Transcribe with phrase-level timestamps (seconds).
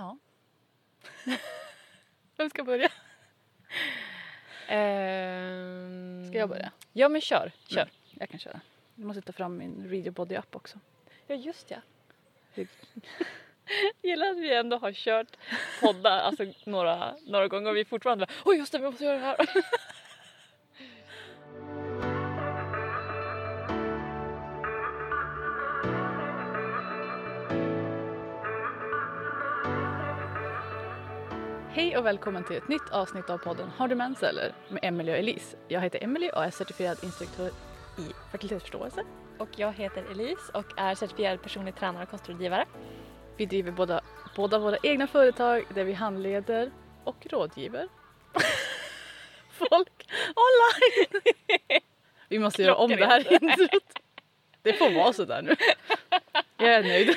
[0.00, 0.16] Ja.
[2.36, 2.88] Vem ska börja?
[4.68, 6.72] Ehm, Ska jag börja?
[6.92, 7.80] Ja men kör, kör.
[7.82, 7.94] Mm.
[8.10, 8.60] Jag kan köra.
[8.94, 10.78] Jag måste ta fram min Read Your Body app också.
[11.26, 11.76] Ja just ja.
[14.02, 15.36] Gillar att vi ändå har kört
[15.80, 19.18] poddar alltså, några, några gånger och vi fortfarande bara oj just det vi måste göra
[19.18, 19.36] det här.
[31.90, 34.52] Hej och välkommen till ett nytt avsnitt av podden Har du mens eller?
[34.68, 35.56] med Emelie och Elise.
[35.68, 37.50] Jag heter Emelie och är certifierad instruktör
[37.98, 39.04] i fertilitetsförståelse.
[39.38, 42.66] Och jag heter Elise och är certifierad personlig tränare och kostrådgivare.
[43.36, 44.00] Vi driver båda,
[44.36, 46.70] båda våra egna företag där vi handleder
[47.04, 47.88] och rådgiver
[49.50, 51.22] folk online.
[52.28, 53.92] Vi måste göra om det här introt.
[54.62, 55.56] Det får vara sådär nu.
[56.56, 57.16] Jag är nöjd.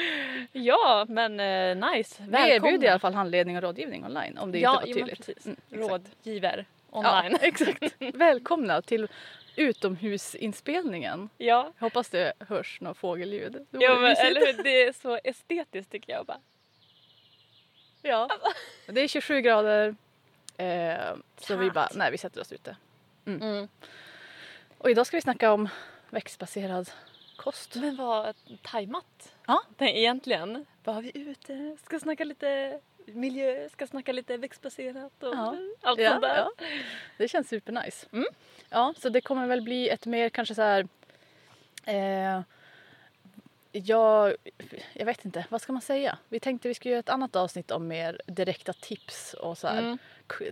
[0.52, 2.48] Ja men eh, nice, Vi välkomna.
[2.48, 5.26] erbjuder i alla fall handledning och rådgivning online om det ja, inte var tydligt.
[5.26, 5.46] precis.
[5.46, 5.90] Mm, exakt.
[5.90, 7.32] Rådgiver online.
[7.32, 7.82] Ja, exakt.
[8.14, 9.08] Välkomna till
[9.56, 11.28] utomhusinspelningen.
[11.38, 13.52] Ja, Jag hoppas det hörs några fågelljud.
[13.70, 14.24] Det ja men, mysigt.
[14.26, 14.62] eller hur?
[14.62, 16.38] Det är så estetiskt tycker jag bara.
[18.02, 18.28] Ja.
[18.86, 19.96] Det är 27 grader.
[20.56, 22.76] Eh, så vi bara, nej vi sätter oss ute.
[23.26, 23.68] Mm.
[24.78, 25.68] Och idag ska vi snacka om
[26.10, 26.90] växtbaserad
[27.36, 27.74] kost.
[27.74, 29.32] Men vad tajmat.
[29.46, 29.62] Ja.
[29.78, 30.66] Är egentligen.
[30.84, 35.56] Bara vi ute, ska snacka lite miljö, ska snacka lite växtbaserat och Ja.
[35.82, 36.36] allt Ja, sånt där.
[36.36, 36.50] ja.
[37.18, 38.06] Det känns supernice.
[38.12, 38.26] Mm.
[38.70, 40.88] Ja, så det kommer väl bli ett mer kanske så här...
[41.84, 42.40] Eh,
[43.72, 44.34] jag,
[44.92, 46.18] jag vet inte, vad ska man säga?
[46.28, 49.78] Vi tänkte vi skulle göra ett annat avsnitt om mer direkta tips och så här,
[49.78, 49.98] Mm.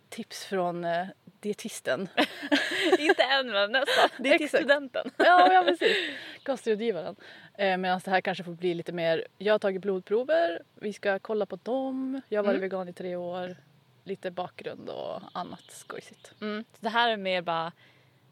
[0.08, 1.06] tips från eh,
[1.40, 2.08] dietisten.
[2.98, 4.08] Inte än men nästan.
[4.18, 4.62] Det är till Exakt.
[4.64, 5.10] studenten.
[5.16, 5.96] ja, ja, precis.
[6.44, 7.16] Kostrådgivaren.
[7.58, 11.18] Eh, Medan det här kanske får bli lite mer, jag har tagit blodprover, vi ska
[11.18, 12.60] kolla på dem, jag har varit Mm.
[12.70, 13.56] vegan i tre år,
[14.04, 16.32] lite bakgrund och annat skojsigt.
[16.40, 16.64] Mm.
[16.72, 17.72] Så det här är mer bara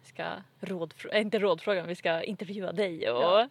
[0.02, 0.24] vi ska
[0.60, 3.48] rådfråga, inte rådfråga, vi ska intervjua dig och Ja.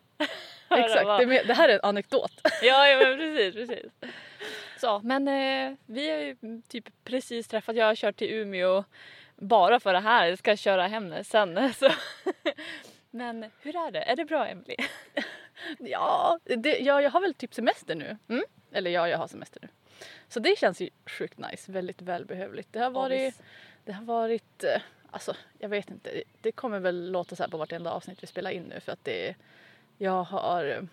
[0.78, 2.32] Exakt, vad- det, det här är en anekdot.
[2.64, 3.92] Ja, ja men precis, precis.
[4.80, 8.84] Så, men eh, vi har ju typ precis träffat, jag har kört till Umeå
[9.36, 11.74] bara för det här, jag ska köra hem det sen.
[11.80, 11.90] Så.
[13.12, 14.02] Men hur är det?
[14.02, 14.76] Är det bra Emily?
[15.80, 18.18] Ja, det, ja, jag har väl typ semester nu.
[18.30, 18.44] Mm.
[18.72, 19.68] Eller ja, jag har semester nu.
[20.28, 22.74] Så det känns ju sjukt nice, väldigt välbehövligt.
[22.74, 23.42] Det har varit,
[23.86, 24.82] det har varit, eh,
[25.12, 28.52] alltså jag vet inte, det- kommer väl låta så här på vartenda avsnitt vi spelar
[28.52, 29.36] in nu för att det,
[29.98, 30.88] jag har,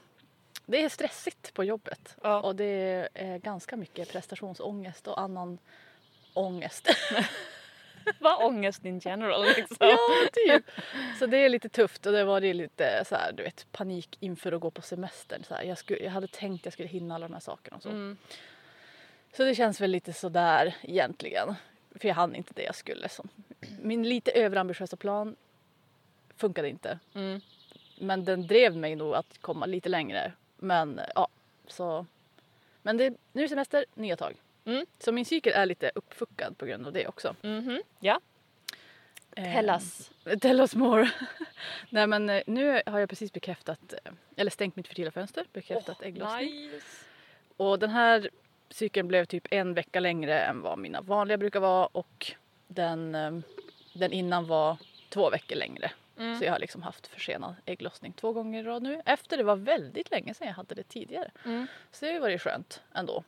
[0.67, 2.17] det är stressigt på jobbet.
[2.23, 2.41] Ja.
[2.41, 5.59] Och det är ganska mycket prestationsångest och annan
[6.35, 6.89] ångest.
[8.21, 9.77] Vad ångest in general liksom.
[9.81, 9.99] ja,
[10.33, 10.65] typ.
[11.19, 14.17] Så det är lite tufft och det var det lite så här, du vet, panik
[14.21, 15.45] inför att gå på semestern.
[15.45, 17.83] Så här, jag, skulle, jag hade tänkt jag skulle hinna alla de här sakerna och
[17.83, 17.89] så.
[17.89, 18.17] Mm.
[19.33, 21.55] Så det känns väl lite sådär egentligen.
[21.99, 23.09] För jag hann inte det jag skulle.
[23.09, 23.25] Så.
[23.83, 25.37] Min lite överambitiösa plan
[26.37, 26.99] funkade inte.
[27.15, 27.41] Mm.
[28.01, 30.33] Men den drev mig nog att komma lite längre.
[30.57, 31.29] Men ja,
[31.67, 32.07] så.
[32.83, 34.35] Men det, nu är semester, nya tag.
[34.65, 34.87] Mm.
[34.99, 37.37] Så min cykel är lite uppfuckad på grund av det också.
[37.43, 37.83] Mhm.
[38.01, 38.21] Ja,
[39.39, 40.11] Eh, tell us.
[40.41, 41.11] Tell us more.
[41.91, 46.03] Nej men eh, nu har jag precis bekräftat, eh, eller stängt mitt fertila fönster, bekräftat
[46.03, 46.71] ägglossning.
[46.71, 46.87] Nice.
[47.57, 48.31] Och den här
[48.71, 52.33] cykeln blev typ en vecka längre än vad mina vanliga brukar vara och
[52.67, 53.39] den, eh,
[53.93, 54.77] den innan var
[55.09, 55.91] två veckor längre.
[56.19, 56.39] Mm.
[56.39, 59.03] Så jag har liksom haft försenad ägglossning två gånger i rad nu.
[59.05, 61.31] Efter det var väldigt länge sedan jag hade det tidigare.
[61.45, 61.67] Mm.
[61.93, 63.25] Så det har ju varit skönt ändå.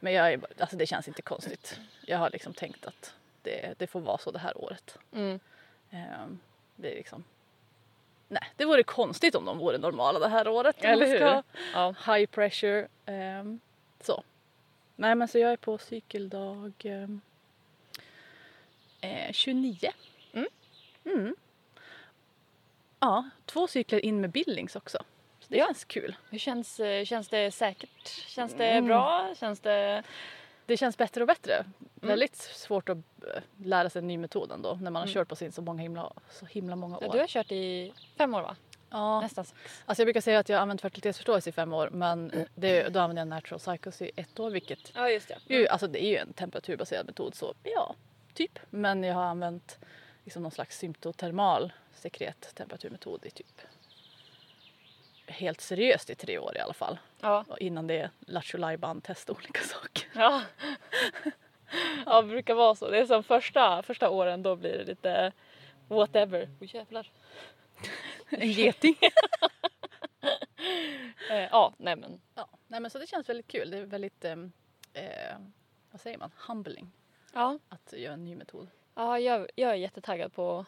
[0.00, 1.80] Men jag är, alltså det känns inte konstigt.
[2.06, 4.98] Jag har liksom tänkt att det, det får vara så det här året.
[5.12, 5.40] Mm.
[5.90, 6.40] Ehm,
[6.76, 7.24] det är liksom...
[8.28, 10.76] Nej, det vore konstigt om de vore normala det här året.
[10.84, 11.42] Eller hur?
[11.74, 11.94] Ja.
[12.06, 12.88] High pressure.
[13.06, 13.60] ehm,
[14.00, 14.22] så.
[15.00, 16.72] Nej men så jag är på cykeldag
[19.00, 19.90] eh, 29.
[20.32, 20.48] Mm.
[21.04, 21.36] Mm.
[23.00, 24.98] Ja, två cykler in med Billings också.
[25.40, 25.66] Så det Ja.
[25.66, 26.16] känns kul.
[26.30, 28.08] Hur känns, eh, känns det säkert?
[28.08, 28.86] Känns det Mm.
[28.86, 29.34] bra?
[29.38, 30.02] Känns det...
[30.66, 31.64] Det känns bättre och bättre.
[31.94, 35.14] Väldigt svårt att eh, lära sig en ny metod ändå när man har Mm.
[35.14, 37.12] kört på sin så många himla, så himla många Ja, år.
[37.12, 38.56] du har kört i fem år va?
[38.90, 39.82] Ja, Nästan sex.
[39.86, 43.00] Alltså jag brukar säga att jag har använt fertilitetsförståelse i fem år men det, då
[43.00, 45.54] använder jag natural cycles i ett år vilket Ja just det.
[45.54, 47.94] ju, alltså det är ju en temperaturbaserad metod så ja,
[48.34, 48.58] typ.
[48.70, 49.78] Men jag har använt
[50.24, 53.60] liksom någon slags symptotermal sekret temperaturmetod i typ
[55.30, 56.98] helt seriöst i tre år i alla fall.
[57.20, 57.44] Ja.
[57.48, 60.04] Och innan det lattjo band testa olika saker.
[60.14, 60.42] Ja.
[62.06, 62.90] ja, det brukar vara så.
[62.90, 65.32] Det är som första, första åren då blir det lite
[65.88, 66.48] whatever.
[66.60, 67.10] Oj jävlar.
[68.30, 68.96] En geting.
[71.30, 72.20] Eh, ja, nej men.
[72.34, 73.70] ja, nej men så det känns väldigt kul.
[73.70, 74.52] Det är väldigt ehm,
[74.92, 75.38] eh,
[75.90, 76.90] vad säger man, humbling
[77.32, 78.68] Ja, att göra en ny metod.
[78.94, 80.64] ja jag, jag är jättetaggad på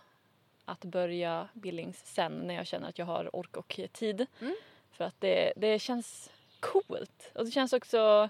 [0.65, 4.27] att börja Billings sen när jag känner att jag har ork och tid.
[4.41, 4.57] Mm.
[4.93, 6.31] För att det, det känns
[6.61, 7.31] coolt.
[7.35, 8.29] Och det känns också,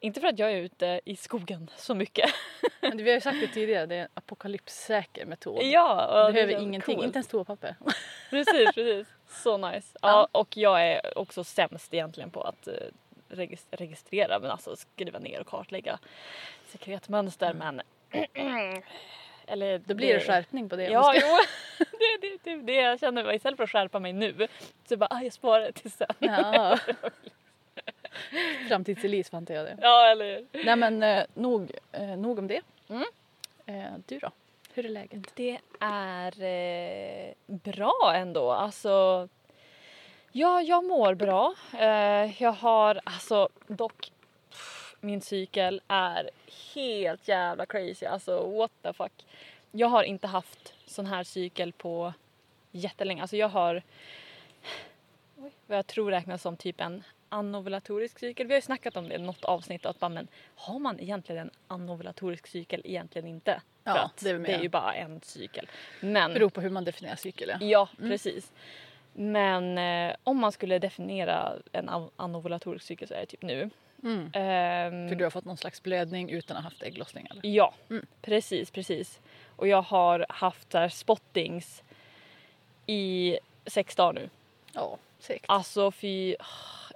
[0.00, 2.30] inte för att jag är ute i skogen så mycket.
[2.80, 5.62] Men vi har ju sagt det tidigare, det är en apokalypssäker metod.
[5.62, 7.06] ja, och det Behöver ingenting, coolt.
[7.06, 7.74] inte ens toapapper.
[8.30, 9.08] Precis, precis.
[9.28, 9.98] Så nice.
[10.02, 10.28] Ja, Ja.
[10.40, 12.74] och jag är också sämst egentligen på att eh,
[13.28, 15.98] regis- registrera men alltså skriva ner och kartlägga
[16.66, 17.80] sekretmönster men
[19.46, 20.84] eller Då blir det skärpning på det.
[20.84, 21.26] Ja, jo.
[21.98, 24.48] det, det, det, det jag känner istället för att skärpa mig nu
[24.88, 26.08] så bara ah, jag sparar det till sen.
[26.18, 26.78] Ja.
[28.68, 29.78] Framtids-Elise fann jag det.
[29.80, 32.60] Ja, eller Nej men eh, nog, eh, nog om det.
[32.88, 33.04] Mm.
[33.66, 34.30] Eh, du då?
[34.74, 35.32] Hur är läget?
[35.34, 38.50] Det är eh, bra ändå.
[38.52, 39.28] Alltså,
[40.32, 41.54] ja, jag mår bra.
[41.78, 44.12] Eh, jag har alltså dock
[44.50, 46.30] pff, min cykel är
[46.74, 48.06] helt jävla crazy.
[48.06, 49.26] Alltså what the fuck.
[49.70, 52.12] Jag har inte haft sån här cykel på
[52.70, 53.22] jättelänge.
[53.22, 53.82] Alltså jag har
[55.36, 58.46] oj, vad jag tror räknas som typ en anovulatorisk cykel.
[58.46, 61.42] Vi har ju snackat om det i något avsnitt att bara, men har man egentligen
[61.42, 62.80] en anovulatorisk cykel?
[62.84, 63.60] Egentligen inte.
[63.84, 65.68] För Ja, att det är det är ju bara en cykel.
[66.00, 67.56] Men Beror på hur man definierar cykel ja.
[67.60, 68.52] Ja, precis.
[69.12, 73.70] Men eh, om man skulle definiera en anovulatorisk cykel så är det typ nu.
[74.02, 74.20] Mm.
[74.34, 77.46] Ehm, För du har fått någon slags blödning utan att ha haft ägglossning eller?
[77.46, 78.06] Ja, Mm.
[78.22, 79.20] precis, precis.
[79.56, 81.82] Och jag har haft här spottings
[82.86, 84.30] i sex dagar nu.
[84.72, 85.44] Ja, segt.
[85.48, 86.36] Alltså fy...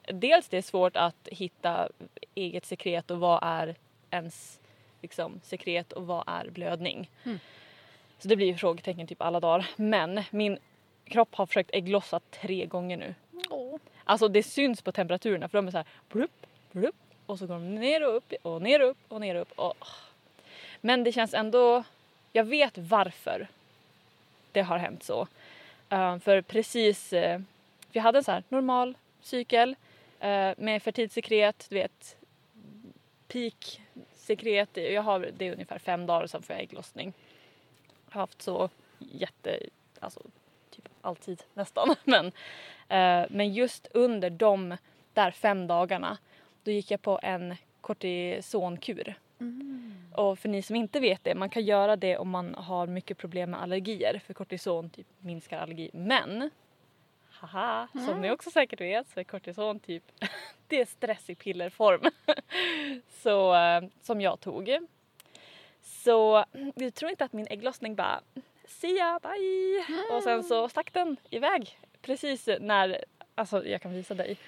[0.06, 1.88] Dels det är svårt att hitta
[2.34, 3.74] eget sekret och vad är
[4.10, 4.60] ens
[5.02, 7.10] liksom, sekret och vad är blödning.
[7.24, 7.38] Mm.
[8.18, 9.70] Så det blir ju frågetecken typ alla dagar.
[9.76, 10.58] Men min
[11.04, 13.14] kropp har försökt ägglossa tre gånger nu.
[13.50, 13.76] Åh.
[14.04, 16.96] Alltså det syns på temperaturerna för de är så här blupp, blupp
[17.26, 19.52] och så går de ner och upp och ner och upp och ner och upp.
[19.58, 19.86] Och...
[20.80, 21.84] Men det känns ändå,
[22.32, 23.48] jag vet varför
[24.52, 25.26] det har hänt så.
[25.88, 27.38] Eh, för precis, uh,
[27.92, 29.76] vi hade en så här normal cykel
[30.22, 32.16] eh, med fertilsekret, du vet
[33.28, 34.68] peak-sekret.
[34.76, 37.12] Jag har det är ungefär fem dagar och sen får jag ägglossning.
[38.06, 39.58] Jag har haft så jätte,
[40.00, 40.20] alltså
[40.70, 41.94] typ alltid nästan.
[42.04, 42.26] Men,
[42.88, 44.76] eh, men just under de
[45.12, 46.18] där fem dagarna
[46.62, 49.14] då gick jag på en kortisonkur.
[49.40, 49.94] Mm.
[50.12, 53.18] Och för ni som inte vet det, man kan göra det om man har mycket
[53.18, 55.90] problem med allergier för kortison typ minskar allergi.
[55.92, 56.50] Men,
[57.46, 60.04] haha, som ni också säkert vet så är kortison typ,
[60.68, 62.00] det är stress i pillerform.
[63.22, 64.78] så, eh, som jag tog.
[65.82, 66.44] Så
[66.74, 68.20] jag tror inte att min ägglossning bara
[68.66, 70.16] see ya, bye!
[70.16, 73.04] Och sen så stack den iväg precis när,
[73.34, 74.38] alltså jag kan visa dig.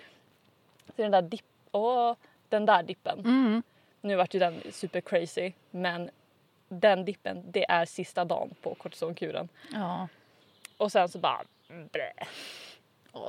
[0.86, 2.14] Så den där dipp, åh,
[2.48, 3.18] den där dippen.
[3.18, 3.62] Mm.
[4.00, 6.10] Nu vart ju den super crazy men
[6.68, 9.48] den dippen det är sista dagen på kortisonkuren.
[9.72, 10.08] Ja,
[10.76, 12.12] Och sen så bara blä.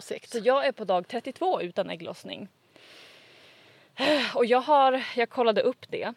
[0.01, 0.29] Segt.
[0.29, 2.47] Så jag är på dag 32 utan ägglossning.
[4.35, 6.13] Och jag har, jag kollade upp det.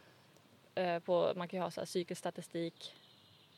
[0.74, 2.94] eh, På, man kan ju ha så här cykelstatistik.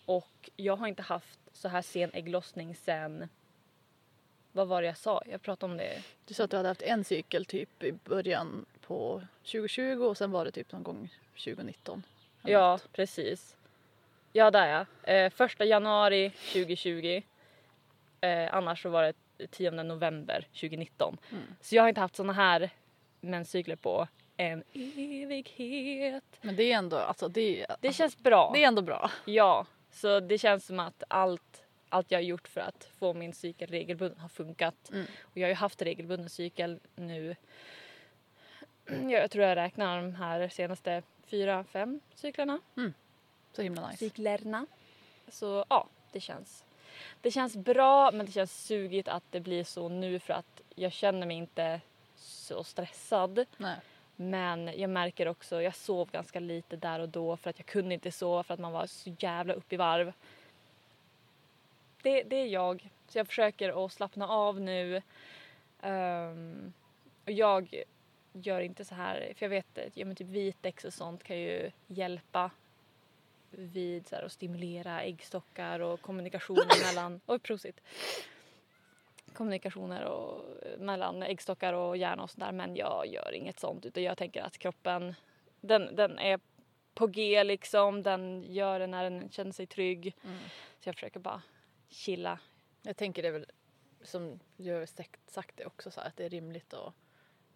[0.07, 3.29] Och jag har inte haft så här sen ägglossning sen,
[4.53, 5.23] vad var det jag sa?
[5.27, 6.03] Jag pratade om det.
[6.27, 10.31] Du sa att du hade haft en cykel typ i början på 2020 och sen
[10.31, 11.15] var det typ någon gång
[11.45, 12.03] 2019.
[12.43, 12.93] eller Ja, något.
[12.93, 13.57] precis.
[14.33, 14.67] Ja, där
[15.03, 15.13] ja.
[15.13, 17.23] Eh, första januari 2020.
[18.21, 19.13] Eh, annars så var det
[19.47, 21.17] 10 november 2019.
[21.31, 21.43] Mm.
[21.61, 22.71] Så jag har inte haft såna här
[23.21, 26.25] menscykler på en evighet.
[26.41, 28.51] Men det är ändå, alltså det, är- Det känns bra.
[28.55, 29.11] det är ändå bra.
[29.25, 33.33] Ja, så det känns som att allt, allt jag har gjort för att få min
[33.33, 34.91] cykel regelbunden har funkat.
[34.93, 35.07] Mm.
[35.23, 37.37] Och jag har ju haft regelbunden cykel nu.
[38.87, 42.59] Ja, Jag tror jag räknar de här senaste fyra, fem cyklarna.
[43.53, 43.99] Så himla nice.
[43.99, 44.67] Cyklerna.
[45.29, 46.65] Så ja, det känns.
[47.21, 50.93] Det känns bra men det känns sugigt att det blir så nu för att jag
[50.93, 51.81] känner mig inte
[52.17, 53.45] så stressad.
[53.57, 53.77] Nej.
[54.17, 57.95] Men jag märker också, jag sov ganska lite där och då för att jag kunde
[57.95, 60.13] inte sova för att man var så jävla upp i varv.
[62.03, 62.89] Det, det är jag.
[63.09, 65.03] Så jag försöker att slappna av nu.
[65.83, 66.73] Ehm,
[67.25, 67.85] och jag
[68.33, 71.71] gör inte så här, för jag vet att ja, typ Vitex och sånt kan ju
[71.87, 72.51] hjälpa
[73.51, 77.21] vid så här, att stimulera äggstockar och kommunikationen mellan...
[77.27, 77.81] Oj, prosit!
[79.33, 80.45] Kommunikationer och,
[80.79, 84.59] mellan äggstockar och hjärna och sådär men jag gör inget sånt utan jag tänker att
[84.59, 85.15] kroppen
[85.61, 86.41] den, den är
[86.95, 90.17] på G liksom, den gör det när den känner sig trygg.
[90.25, 90.39] Mm.
[90.81, 91.43] Så jag försöker bara
[91.89, 92.39] chilla.
[92.83, 93.47] Jag tänker det är väl
[94.03, 96.95] som du har sagt sagt det också så här, att det är rimligt att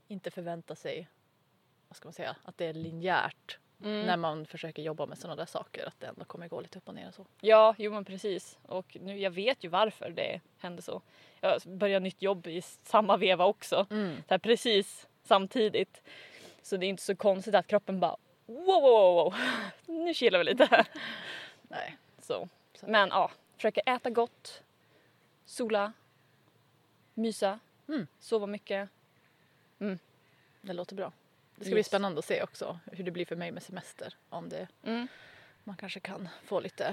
[0.08, 1.08] inte förvänta sig
[1.88, 4.06] vad ska man säga, att det är linjärt Mm.
[4.06, 5.86] när man försöker jobba med sådana där saker.
[5.86, 7.26] Att det ändå kommer gå lite upp och ner och så.
[7.40, 8.58] Ja, jo men precis.
[8.62, 11.02] Och nu, jag vet ju varför det hände så.
[11.40, 13.86] Jag började nytt jobb i samma veva också.
[13.90, 14.16] Mm.
[14.16, 16.02] Så här, precis samtidigt.
[16.62, 19.34] Så det är inte så konstigt att kroppen bara wow, wow, wow, wow.
[19.86, 20.86] nu kilar vi lite.
[21.62, 21.96] Nej.
[22.18, 22.48] Så.
[22.80, 24.62] Men ja, försöka äta gott,
[25.44, 25.92] sola,
[27.14, 28.06] mysa, Mm.
[28.20, 28.88] sova mycket.
[30.60, 31.12] Det låter bra.
[31.56, 31.86] Det ska bli Yes.
[31.86, 34.14] spännande att se också hur det blir för mig med semester.
[34.28, 35.08] Om det, Mm.
[35.64, 36.86] man kanske kan få lite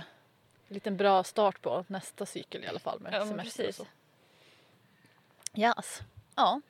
[0.67, 3.75] en liten bra start på nästa cykel i alla fall med Ja, semester och precis.
[3.75, 3.85] så.
[5.55, 6.01] Yes.
[6.35, 6.61] Ja.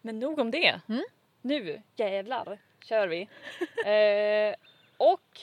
[0.00, 0.80] Men nog om det.
[0.88, 1.04] Mm.
[1.42, 3.28] Nu jävlar kör vi.
[3.90, 4.54] eh,
[4.96, 5.40] och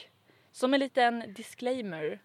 [0.51, 2.19] som en liten disclaimer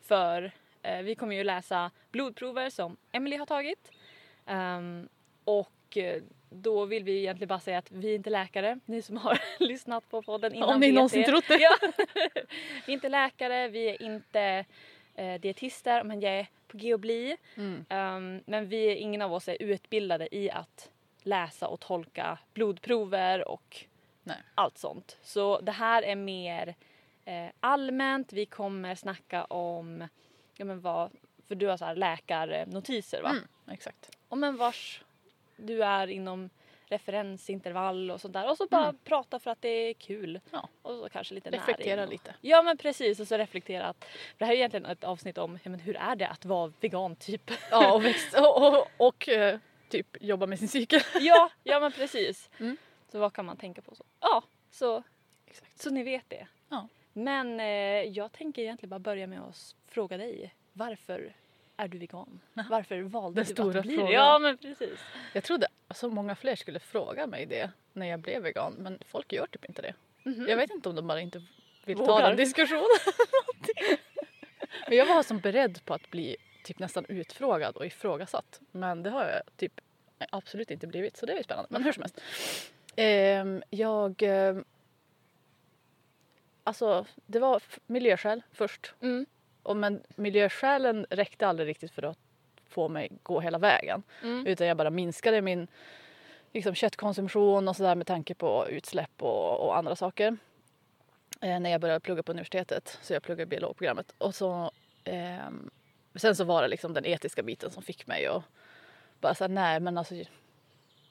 [0.00, 3.90] för eh, vi kommer ju läsa blodprover som Emily har tagit.
[4.46, 5.08] Ehm,
[5.44, 6.22] och eh,
[6.54, 8.78] då vill vi egentligen bara säga att vi är inte läkare.
[8.84, 11.58] Ni som har lyssnat på podden innan Om ni någonsin trott det.
[11.58, 11.76] Ja.
[12.86, 14.64] vi är inte läkare, vi är inte
[15.14, 17.36] eh, dietister men jag är på G och bli.
[17.54, 17.84] Mm.
[17.90, 20.90] Um, men vi, ingen av oss är utbildade i att
[21.22, 23.84] läsa och tolka blodprover och
[24.22, 24.36] Nej.
[24.54, 25.18] allt sånt.
[25.22, 26.74] Så det här är mer
[27.24, 28.32] eh, allmänt.
[28.32, 30.08] Vi kommer snacka om,
[30.56, 31.10] ja men vad,
[31.48, 33.30] för du har så här läkarnotiser va?
[33.30, 33.44] Mm.
[33.70, 34.10] Exakt.
[34.28, 35.02] Om en vars
[35.56, 36.50] du är inom
[36.86, 38.50] referensintervall och sånt där.
[38.50, 38.98] Och så bara Mm.
[39.04, 40.40] prata för att det är kul.
[40.50, 40.68] Ja.
[40.82, 42.34] Och så kanske lite Reflektera näring lite.
[42.40, 45.58] Ja men precis och så reflektera att för det här är egentligen ett avsnitt om
[45.64, 47.50] men hur är det att vara vegan typ.
[47.70, 51.00] Ja, och, växt, och, och, och eh, typ jobba med sin cykel.
[51.20, 52.50] ja, ja men precis.
[52.60, 52.76] Mm.
[53.12, 54.04] Så vad kan man tänka på så?
[54.20, 55.02] Ja, så,
[55.46, 55.78] Exakt.
[55.82, 56.46] så ni vet det.
[56.68, 56.88] Ja.
[57.12, 57.66] Men eh,
[58.02, 60.54] jag tänker egentligen bara börja med att fråga dig.
[60.72, 61.34] Varför
[61.84, 62.40] är du vegan?
[62.70, 64.10] Varför valde Den du stora att bli frågan.
[64.10, 64.16] det?
[64.16, 65.00] Ja men precis.
[65.32, 69.32] Jag trodde så många fler skulle fråga mig det när jag blev vegan men folk
[69.32, 69.94] gör typ inte det.
[70.22, 70.46] Mhm.
[70.48, 71.42] Jag vet inte om de bara inte
[71.84, 72.28] vill ta Vågar.
[72.28, 72.82] den diskussionen.
[74.88, 78.60] men jag var som beredd på att bli typ nästan utfrågad och ifrågasatt.
[78.70, 79.80] Men det har jag typ
[80.30, 81.68] absolut inte blivit så det är ju spännande.
[81.70, 82.20] Men hur som helst.
[82.96, 84.22] Ehm, jag...
[84.22, 84.64] ehm,
[86.64, 88.94] alltså det var f- miljöskäl först.
[89.00, 89.26] Mm.
[89.62, 92.18] Och men miljöskälen räckte aldrig riktigt för att
[92.68, 94.02] få mig gå hela vägen.
[94.22, 94.46] Mm.
[94.46, 95.68] Utan jag bara minskade min
[96.52, 100.36] liksom, köttkonsumtion och sådär med tanke på utsläpp och, och andra saker.
[101.40, 102.98] Eh, när jag började plugga på universitetet.
[103.02, 104.14] Så jag pluggade biologprogrammet.
[104.18, 104.70] Och så,
[105.04, 105.70] ehm,
[106.14, 108.42] sen så var det liksom den etiska biten som fick mig att
[109.20, 110.14] bara säga nej men alltså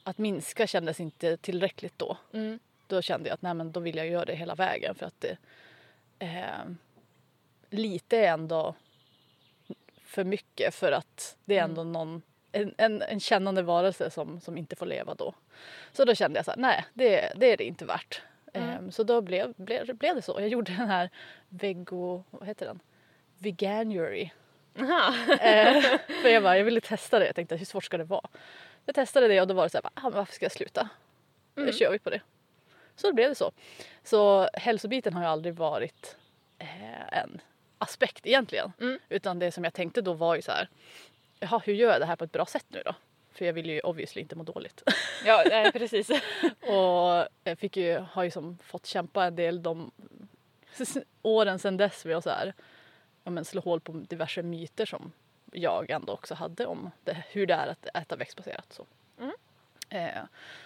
[0.03, 2.17] att minska kändes inte tillräckligt då.
[2.33, 2.59] Mm.
[2.87, 5.21] Då kände jag att nej men då vill jag göra det hela vägen för att
[5.21, 5.37] det
[6.19, 6.77] ehm,
[7.71, 8.75] lite är ändå
[10.05, 14.57] för mycket för att det är ändå någon en, en, en kännande varelse som, som
[14.57, 15.33] inte får leva då.
[15.91, 18.21] Så då kände jag så här, nej det, det är det inte värt.
[18.53, 18.69] Mm.
[18.69, 20.39] Ehm, så då blev, blev, blev det så.
[20.39, 21.09] Jag gjorde den här
[21.49, 22.79] vego, vad heter den?
[23.37, 24.29] Veganuary.
[24.79, 25.13] Aha.
[25.41, 25.81] Eh,
[26.21, 27.25] för jag bara, jag ville testa det.
[27.25, 28.27] Jag tänkte hur svårt ska det vara?
[28.85, 30.89] Jag testade det och då var det så här, ah, varför ska jag sluta?
[31.55, 31.65] Mm.
[31.65, 32.21] Nu kör vi på det.
[32.95, 33.51] Så då blev det så.
[34.03, 36.17] Så hälsobiten har ju aldrig varit
[36.59, 37.41] eh, en
[37.81, 38.73] aspekt egentligen.
[38.79, 38.99] Mm.
[39.09, 40.69] Utan det som jag tänkte då var ju så här,
[41.39, 42.95] jaha hur gör jag det här på ett bra sätt nu då?
[43.31, 44.83] För jag vill ju obviously inte må dåligt.
[45.25, 46.09] Ja, nej, precis.
[46.61, 49.91] och jag fick ju, har ju som fått kämpa en del de
[51.21, 52.53] åren sedan dess med att så här,
[53.23, 55.11] ja, men slå hål på diverse myter som
[55.51, 58.73] jag ändå också hade om det, hur det är att äta växtbaserat.
[58.73, 58.85] Så.
[59.19, 59.33] Mm.
[59.89, 60.23] Eh,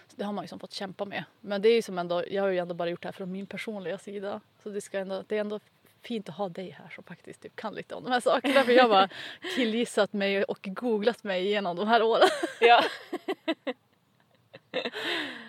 [0.08, 1.24] så det har man ju som fått kämpa med.
[1.42, 3.32] Men det är ju som ändå, jag har ju ändå bara gjort det här från
[3.32, 4.42] min personliga sida.
[4.64, 5.60] Så det, ska ändå, det är ändå
[6.06, 8.64] fint att ha dig här som faktiskt typ kan lite om de här sakerna.
[8.64, 9.10] För jag har bara
[9.56, 12.28] killgissat mig och googlat mig igenom de här åren.
[12.60, 12.84] Ja.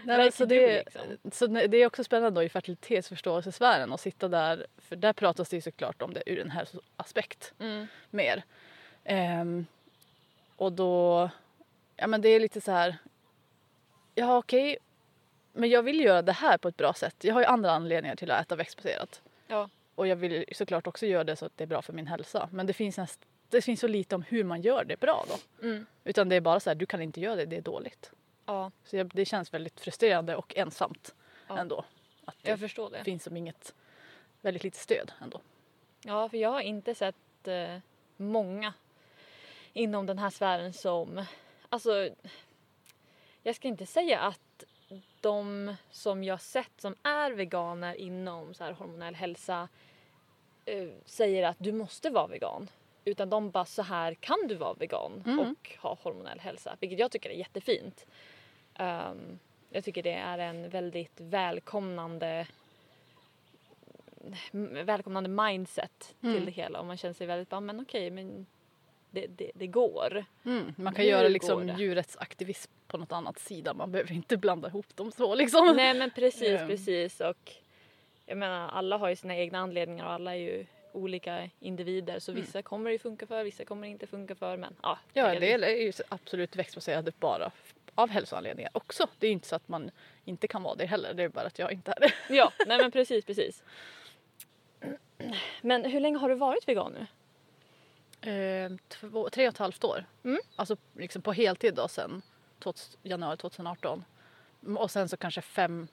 [0.04, 1.02] Nej, men så, det, liksom.
[1.32, 5.56] så det är också spännande då i fertilitetsförståelsesfären att sitta där, för där pratas det
[5.56, 7.86] ju såklart om det ur en hälsoaspekt Mm.
[8.10, 8.42] mer.
[9.04, 9.66] Ehm,
[10.56, 11.30] och då,
[11.96, 12.96] ja men det är lite så här,
[14.14, 14.78] ja okej,
[15.52, 17.16] men jag vill göra det här på ett bra sätt.
[17.24, 19.22] Jag har ju andra anledningar till att äta växtbaserat.
[19.48, 19.68] Ja.
[19.96, 22.48] Och jag vill såklart också göra det så att det är bra för min hälsa.
[22.52, 25.66] Men det finns, näst, det finns så lite om hur man gör det bra då.
[25.66, 25.86] Mm.
[26.04, 28.10] Utan det är bara så här, du kan inte göra det, det är dåligt.
[28.46, 31.14] Ja, Så det känns väldigt frustrerande och ensamt
[31.48, 31.58] Ja.
[31.58, 31.84] ändå.
[32.24, 33.04] Att det jag förstår det.
[33.04, 33.74] finns som inget,
[34.40, 35.40] väldigt lite stöd ändå.
[36.04, 37.78] Ja, för jag har inte sett eh,
[38.16, 38.74] många
[39.72, 41.24] inom den här sfären som...
[41.68, 42.08] Alltså,
[43.42, 44.40] jag ska inte säga att
[45.20, 49.68] de som jag sett som är veganer inom så här hormonell hälsa
[50.64, 52.68] eh, säger att du måste vara vegan.
[53.04, 55.38] Utan de bara så här kan du vara vegan Mm.
[55.38, 56.76] och ha hormonell hälsa.
[56.80, 58.06] Vilket jag tycker är jättefint.
[58.74, 59.38] Ehm,
[59.70, 62.46] Jag tycker det är en väldigt välkomnande
[64.84, 66.34] välkomnande mindset Mm.
[66.34, 68.46] till det hela och man känner sig väldigt bara men okej men
[69.10, 70.24] det, det, det går.
[70.44, 73.74] Mm, man kan Hur göra liksom djurrättsaktivism på något annat sida.
[73.74, 75.72] Man behöver inte blanda ihop dem så liksom.
[75.76, 76.68] Nej men precis, Mm.
[76.68, 77.52] precis och
[78.26, 82.32] jag menar alla har ju sina egna anledningar och alla är ju olika individer så
[82.32, 84.98] vissa kommer det funka för, vissa kommer det inte funka för men ja.
[85.12, 87.50] Ja, en del är ju absolut växtbaserade bara
[87.94, 89.06] av hälsoanledningar också.
[89.18, 89.90] Det är ju inte så att man
[90.24, 91.14] inte kan vara det heller.
[91.14, 92.34] Det är bara att jag inte är det.
[92.34, 93.62] Ja, nej men precis, precis.
[95.62, 97.06] Men hur länge har du varit vegan nu?
[98.30, 100.04] Eh, två, tre och ett halvt år.
[100.24, 100.40] Mm.
[100.56, 102.22] Alltså liksom på heltid då sen 2000,
[103.02, 104.04] januari 2018.
[104.62, 105.88] Mm, Och sen så kanske fem,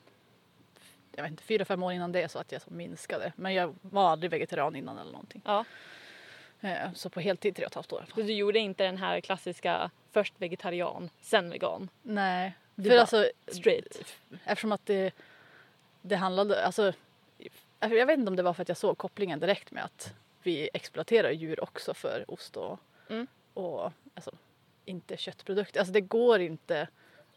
[1.16, 3.34] jag vet inte, fyra, fem år innan det så att jag så minskade.
[3.36, 5.42] Men jag var aldrig vegetarian innan eller någonting.
[5.46, 5.66] Ja.
[6.62, 8.06] Eh, så på heltid tre och ett halvt år.
[8.16, 11.90] Så du gjorde inte den här klassiska först vegetarian, sen vegan?
[12.02, 14.16] Nej, Du för alltså Straight?
[14.46, 15.14] eftersom att det,
[16.02, 16.94] det handlade, alltså
[17.80, 20.70] jag vet inte om det var för att jag såg kopplingen direkt med att vi
[20.74, 22.80] exploaterar djur också för ost och,
[23.10, 23.28] Mm.
[23.54, 24.32] och alltså,
[24.86, 25.80] inte köttprodukter.
[25.80, 26.88] Alltså det går inte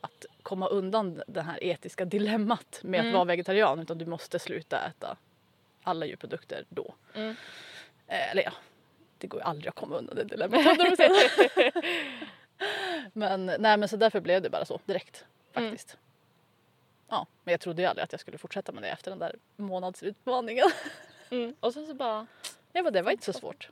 [0.01, 3.09] att komma undan det här etiska dilemmat med Mm.
[3.13, 5.17] att vara vegetarian utan du måste sluta äta
[5.83, 6.95] alla djurprodukter då.
[7.15, 7.37] Mm.
[8.07, 8.53] Eh, eller ja,
[9.19, 10.61] det går ju aldrig att komma undan det dilemmat.
[13.13, 15.25] men nej men så därför blev det bara så direkt
[15.55, 15.71] Mm.
[15.71, 15.97] faktiskt.
[17.09, 19.35] Ja, men jag trodde ju aldrig att jag skulle fortsätta med det efter den där
[19.57, 20.71] månadsutmaningen.
[21.31, 21.55] Mm.
[21.61, 22.27] Och sen så bara,
[22.73, 23.69] Ja men det var inte så svårt.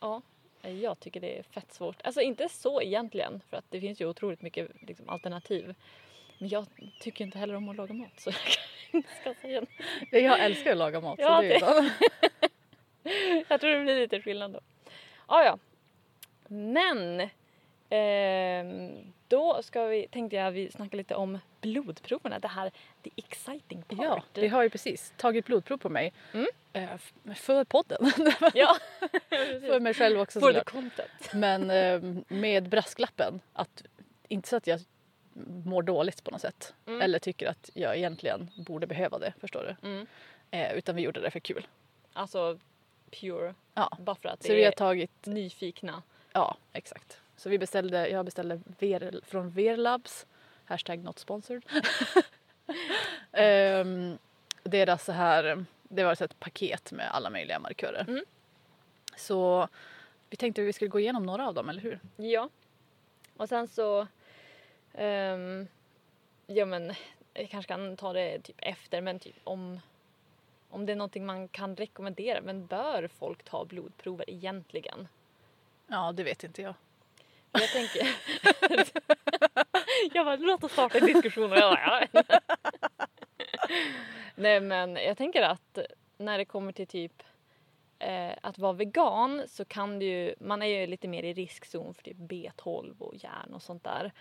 [0.00, 0.22] ja.
[0.62, 1.96] Jag tycker det är fett svårt.
[2.04, 5.74] Alltså inte så egentligen för att det finns ju otroligt mycket liksom, alternativ.
[6.38, 6.66] Men jag
[7.00, 9.62] tycker inte heller om att laga mat så jag kan inte ska säga
[10.10, 11.18] Jag älskar att laga mat.
[11.18, 11.90] Ja, så det så.
[13.48, 14.60] Jag tror det blir lite skillnad då.
[15.26, 15.58] Ah, ja.
[16.48, 17.28] Men
[17.90, 22.38] ehm, då ska vi, tänkte jag vi snacka lite om blodproverna.
[22.38, 22.70] Det här,
[23.02, 23.98] the exciting part.
[23.98, 26.12] Ja, vi har ju precis tagit blodprov på mig.
[26.32, 26.46] Mm.
[26.72, 26.90] Eh,
[27.34, 28.12] För podden.
[28.54, 28.76] ja.
[29.60, 31.32] för mig själv också For the content.
[31.34, 33.82] Men eh, med brasklappen att
[34.28, 34.80] inte så att jag
[35.64, 36.74] mår dåligt på något sätt.
[36.86, 37.00] Mm.
[37.02, 39.88] Eller tycker att jag egentligen borde behöva det, förstår du?
[39.88, 40.06] Mm.
[40.50, 41.66] Eh, utan vi gjorde det för kul.
[42.12, 42.58] Alltså
[43.10, 43.54] pure.
[43.74, 43.96] Ja.
[44.00, 46.02] Bara för att Så vi har tagit, nyfikna.
[46.32, 47.20] ja exakt.
[47.36, 50.26] Så vi beställde, jag beställde Ver, från Verlabs,
[50.64, 51.62] hashtag not sponsored.
[53.32, 54.18] Ehm,
[54.62, 58.04] deras så här, det var så ett paket med alla möjliga markörer.
[58.08, 58.24] Mm.
[59.16, 59.68] Så
[60.30, 62.00] vi tänkte att vi skulle gå igenom några av dem, eller hur?
[62.16, 62.48] Ja.
[63.36, 64.06] Och sen så...
[64.94, 65.68] ehm,
[66.46, 66.92] ja men
[67.34, 69.80] jag kanske kan ta det typ efter men typ om...
[70.70, 75.08] Om det är någonting man kan rekommendera men bör folk ta blodprover egentligen?
[75.86, 76.74] Ja, det vet inte jag.
[77.52, 78.08] Jag tänker...
[80.14, 82.22] jag bara, låt oss starta en diskussion och jag bara, ja.
[84.34, 85.78] Nej men jag tänker att
[86.18, 87.22] när det kommer till typ
[87.98, 91.94] eh, att vara vegan så kan det ju, man är ju lite mer i riskzon
[91.94, 94.12] för typ B12 och järn och sånt där.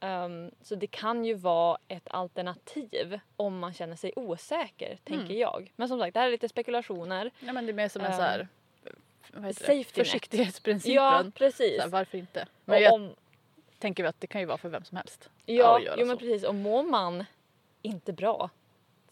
[0.00, 5.38] Ehm, så det kan ju vara ett alternativ om man känner sig osäker, tänker Mm.
[5.38, 5.72] jag.
[5.76, 7.30] Men som sagt, det här är lite spekulationer.
[7.40, 8.48] Ja, men det är mer som en Ehm, så här,
[9.32, 9.84] vad heter det?
[9.84, 10.94] försiktighetsprincipen.
[10.94, 11.80] Ja, precis.
[11.80, 12.40] Här, varför inte?
[12.42, 13.14] Och Men jag om,
[13.86, 15.30] tänker väl att det kan ju vara för vem som helst.
[15.44, 16.44] Ja, att göra jo, men precis.
[16.44, 17.24] Och mår man
[17.82, 18.50] inte bra,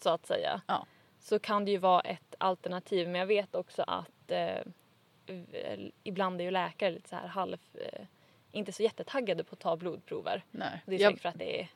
[0.01, 0.87] så att säga, Ja.
[1.21, 3.09] så kan det ju vara ett alternativ.
[3.09, 4.61] Men jag vet också att eh,
[6.03, 7.57] ibland är ju läkare lite så här halv...
[7.75, 8.07] Eh,
[8.53, 10.45] inte så jättetaggade på att ta blodprover.
[10.51, 10.83] Nej.
[10.87, 11.69] Det är Jag- säkert för att det är,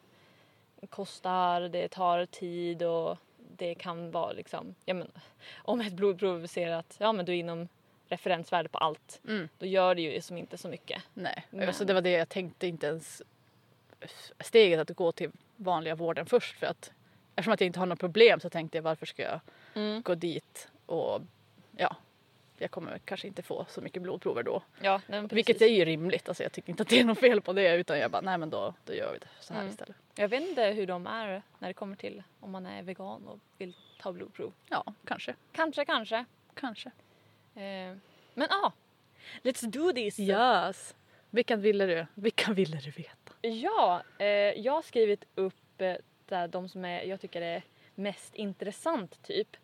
[0.86, 3.16] kostar, det tar tid och
[3.56, 4.74] det kan vara liksom...
[4.84, 5.10] Ja, men,
[5.56, 7.68] om ett blodprov ser att ja, men du är inom
[8.08, 9.48] referensvärde på allt, Mm.
[9.58, 11.02] då gör det ju som inte så mycket.
[11.14, 13.22] Nej, Men- så det var det jag tänkte inte ens
[14.40, 16.92] steget att gå till vanliga vården först för att
[17.36, 19.40] eftersom att jag inte har något problem så tänkte jag varför ska jag
[19.74, 20.02] Mm.
[20.02, 21.20] gå dit och
[21.76, 21.96] ja,
[22.58, 24.62] jag kommer kanske inte få så mycket blodprover då.
[24.80, 27.40] Ja, nej, Vilket är ju rimligt, alltså jag tycker inte att det är något fel
[27.40, 29.72] på det utan jag bara nej men då, då gör vi det så här Mm.
[29.72, 29.96] istället.
[30.14, 33.38] Jag vet inte hur de är när det kommer till om man är vegan och
[33.58, 34.52] vill ta blodprov.
[34.68, 36.24] Ja, kanske, Kanske, kanske.
[36.54, 36.90] kanske.
[37.58, 37.96] Eh,
[38.34, 38.72] men ja, ah,
[39.42, 40.18] let's do this!
[40.18, 40.94] Yes.
[41.30, 43.32] Vilken ville du, vilka ville du veta?
[43.40, 44.26] Ja, eh,
[44.60, 45.94] jag har skrivit upp eh,
[46.26, 47.62] där de som är, jag tycker är
[47.94, 49.56] mest intressant typ.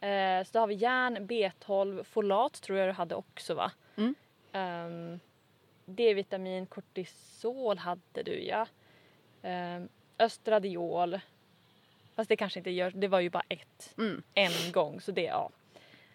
[0.00, 3.72] Eh, så då har vi järn, B12, folat tror jag du hade också va?
[3.96, 4.14] Mm.
[4.52, 5.20] Ehm,
[5.84, 8.66] D-vitamin, kortisol hade du ja.
[9.42, 11.20] Um, östradiol.
[12.16, 14.22] Fast det kanske inte gör, det var ju bara ett Mm.
[14.34, 15.50] en gång så det ja.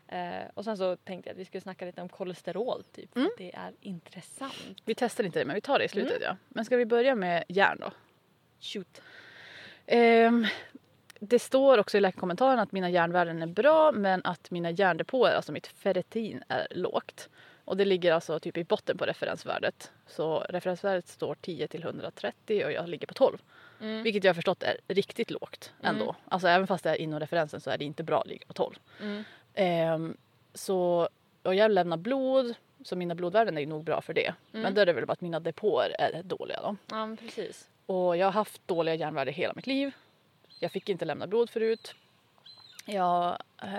[0.07, 3.15] Eh, och sen så tänkte jag att vi skulle snacka lite om kolesterol typ.
[3.15, 3.29] Mm.
[3.37, 4.81] Det är intressant.
[4.85, 6.23] Vi testar inte det men vi tar det i slutet Mm.
[6.23, 6.37] ja.
[6.49, 7.91] Men ska vi börja med järn då?
[8.59, 9.01] Shoot.
[9.85, 10.45] Ehm,
[11.19, 15.51] det står också i läkarkommentaren att mina järnvärden är bra men att mina järndepåer, alltså
[15.51, 17.29] mitt ferritin, är lågt.
[17.65, 19.91] Och det ligger alltså typ i botten på referensvärdet.
[20.07, 23.37] Så referensvärdet står 10 till 130 och jag ligger på 12.
[23.81, 24.03] Mm.
[24.03, 26.03] Vilket jag har förstått är riktigt lågt ändå.
[26.03, 26.15] Mm.
[26.27, 28.53] Alltså även fast det är inom referensen så är det inte bra att ligga på
[28.53, 28.75] 12.
[29.01, 29.23] Mm.
[29.53, 30.17] Ehm,
[30.53, 31.09] så,
[31.43, 34.33] och jag lämnar blod, så mina blodvärden är nog bra för det.
[34.51, 34.73] Men Mm.
[34.73, 36.75] då är det väl bara att mina depåer är dåliga då.
[36.89, 37.69] Ja, men precis.
[37.85, 39.91] Och jag har haft dåliga järnvärden hela mitt liv.
[40.59, 41.95] Jag fick inte lämna blod förut.
[42.85, 43.73] Jag eh,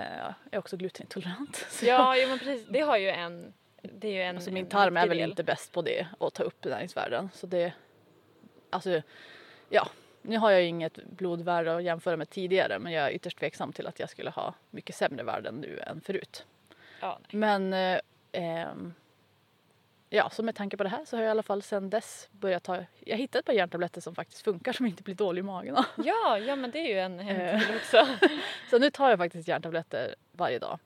[0.50, 1.56] är också glutenintolerant.
[1.70, 2.66] Så Ja, jo, men precis.
[2.68, 3.52] Det har ju en...
[3.82, 5.30] Det är ju en alltså min tarm är väl del.
[5.30, 7.30] inte bäst på det, att ta upp näringsvärden.
[7.34, 7.72] Så det,
[8.70, 9.02] alltså,
[9.68, 9.88] ja.
[10.26, 13.72] Nu har jag ju inget blodvärde att jämföra med tidigare men jag är ytterst tveksam
[13.72, 16.46] till att jag skulle ha mycket sämre värden nu än förut.
[17.00, 17.18] Ja.
[17.30, 18.00] Men eh,
[18.32, 18.94] ehm,
[20.10, 22.28] ja, så med tanke på det här så har jag i alla fall sedan dess
[22.32, 25.42] börjat ta, jag hittade ett par järntabletter som faktiskt funkar som inte blir dålig i
[25.42, 25.84] magen av.
[25.96, 27.76] ja, ja, men det är ju en, en Eh.
[27.76, 28.06] också.
[28.70, 30.78] Så nu tar jag faktiskt järntabletter varje dag.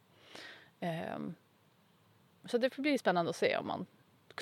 [0.81, 1.35] Ehm,
[2.45, 3.87] så det får bli spännande att se om man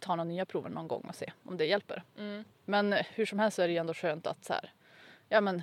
[0.01, 2.03] tar några nya prover någon gång och se om det hjälper.
[2.19, 2.45] Mm.
[2.65, 4.73] Men hur som helst så är det ju ändå skönt att så här,
[5.29, 5.63] ja men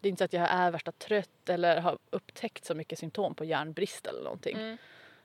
[0.00, 3.34] det är inte så att jag är värsta trött eller har upptäckt så mycket symptom
[3.34, 4.56] på järnbrist eller någonting.
[4.56, 4.78] Mm.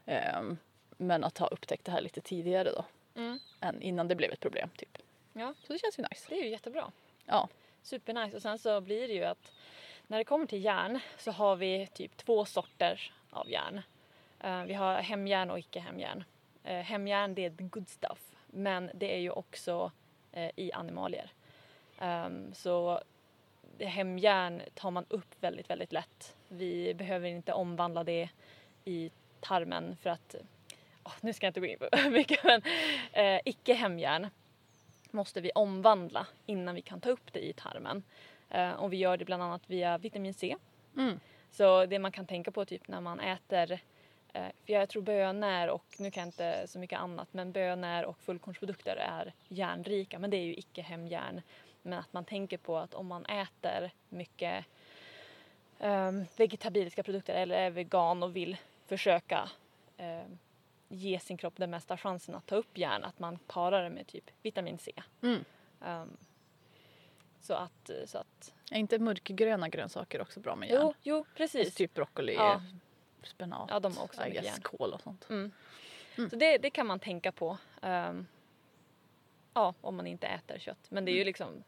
[0.05, 0.57] Ehm,
[0.97, 2.85] men att ha upptäckt det här lite tidigare då.
[3.15, 3.39] Mm.
[3.59, 4.97] Än innan det blev ett problem typ.
[5.33, 5.53] Ja.
[5.67, 6.25] Så det känns ju nice.
[6.29, 6.91] Det är ju jättebra.
[7.25, 7.49] Ja.
[7.81, 8.35] Supernice.
[8.35, 9.51] Och sen så blir det ju att
[10.07, 13.81] när det kommer till järn så har vi typ två sorter av järn.
[14.39, 16.23] Eh, vi har hemjärn och icke hemjärn.
[16.65, 18.31] Uh, hemjärn det är the good stuff.
[18.47, 19.91] Men det är ju också
[20.31, 21.31] eh, i animalier.
[21.99, 23.01] Ehm, så
[23.85, 26.35] hemjärn tar man upp väldigt, väldigt lätt.
[26.47, 28.29] Vi behöver inte omvandla det
[28.85, 30.35] i tarmen för att
[31.03, 32.61] Åh, nu ska jag inte gå in på mycket men
[33.11, 34.27] eh, icke hemjärn
[35.11, 38.03] måste vi omvandla innan vi kan ta upp det i tarmen.
[38.49, 40.55] Eh, och vi gör det bland annat via vitamin C.
[40.97, 41.19] Mm.
[41.51, 43.71] Så det man kan tänka på typ när man äter,
[44.33, 48.03] eh, för jag tror bönor och nu kan jag inte så mycket annat, men bönor
[48.03, 51.41] och fullkornsprodukter är järnrika, men det är ju icke hemjärn.
[51.85, 54.65] Men att man tänker på att om man äter mycket
[55.79, 59.49] um, vegetabiliska produkter eller är vegan och vill försöka
[59.97, 60.37] ehm,
[60.89, 64.07] ge sin kropp den mesta chansen att ta upp järn, att man parar det med
[64.07, 64.91] typ vitamin C.
[65.21, 65.45] Mm.
[65.85, 66.17] Ehm,
[67.41, 70.81] så att, så att Är inte mörkgröna grönsaker också bra med järn?
[70.81, 71.65] jo, jo precis.
[71.65, 72.61] Alltså typ broccoli, Ja.
[73.23, 75.29] spenat, Ja, de har också guess, kål och sånt.
[75.29, 75.51] Mm.
[76.17, 76.29] Mm.
[76.29, 77.57] Så det, det kan man tänka på.
[77.81, 78.27] ehm,
[79.53, 80.85] ja, om man inte äter kött.
[80.91, 81.25] Men det är ju Mm.
[81.27, 81.63] liksom,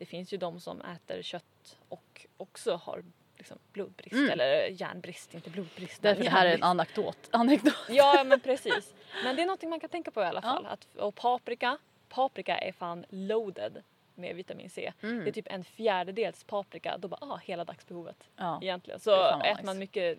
[0.00, 3.04] det finns ju de som äter kött och också har
[3.38, 4.30] liksom blodbrist Mm.
[4.30, 6.02] eller järnbrist, inte blodbrist.
[6.02, 6.64] Därför men det här är en järnbrist.
[6.98, 7.28] anekdot.
[7.30, 7.74] anekdot.
[7.88, 8.94] Ja, men precis.
[9.24, 10.48] Men det är någonting man kan tänka på i alla Ja.
[10.48, 10.66] fall.
[10.66, 13.82] Att, och paprika, paprika är fan loaded
[14.14, 14.92] med vitamin C.
[15.02, 15.24] Mm.
[15.24, 18.58] Det är typ en fjärdedels paprika, då bara ah, hela dagsbehovet Ja.
[18.62, 19.00] egentligen.
[19.00, 19.62] Så äter nice.
[19.64, 20.18] man mycket,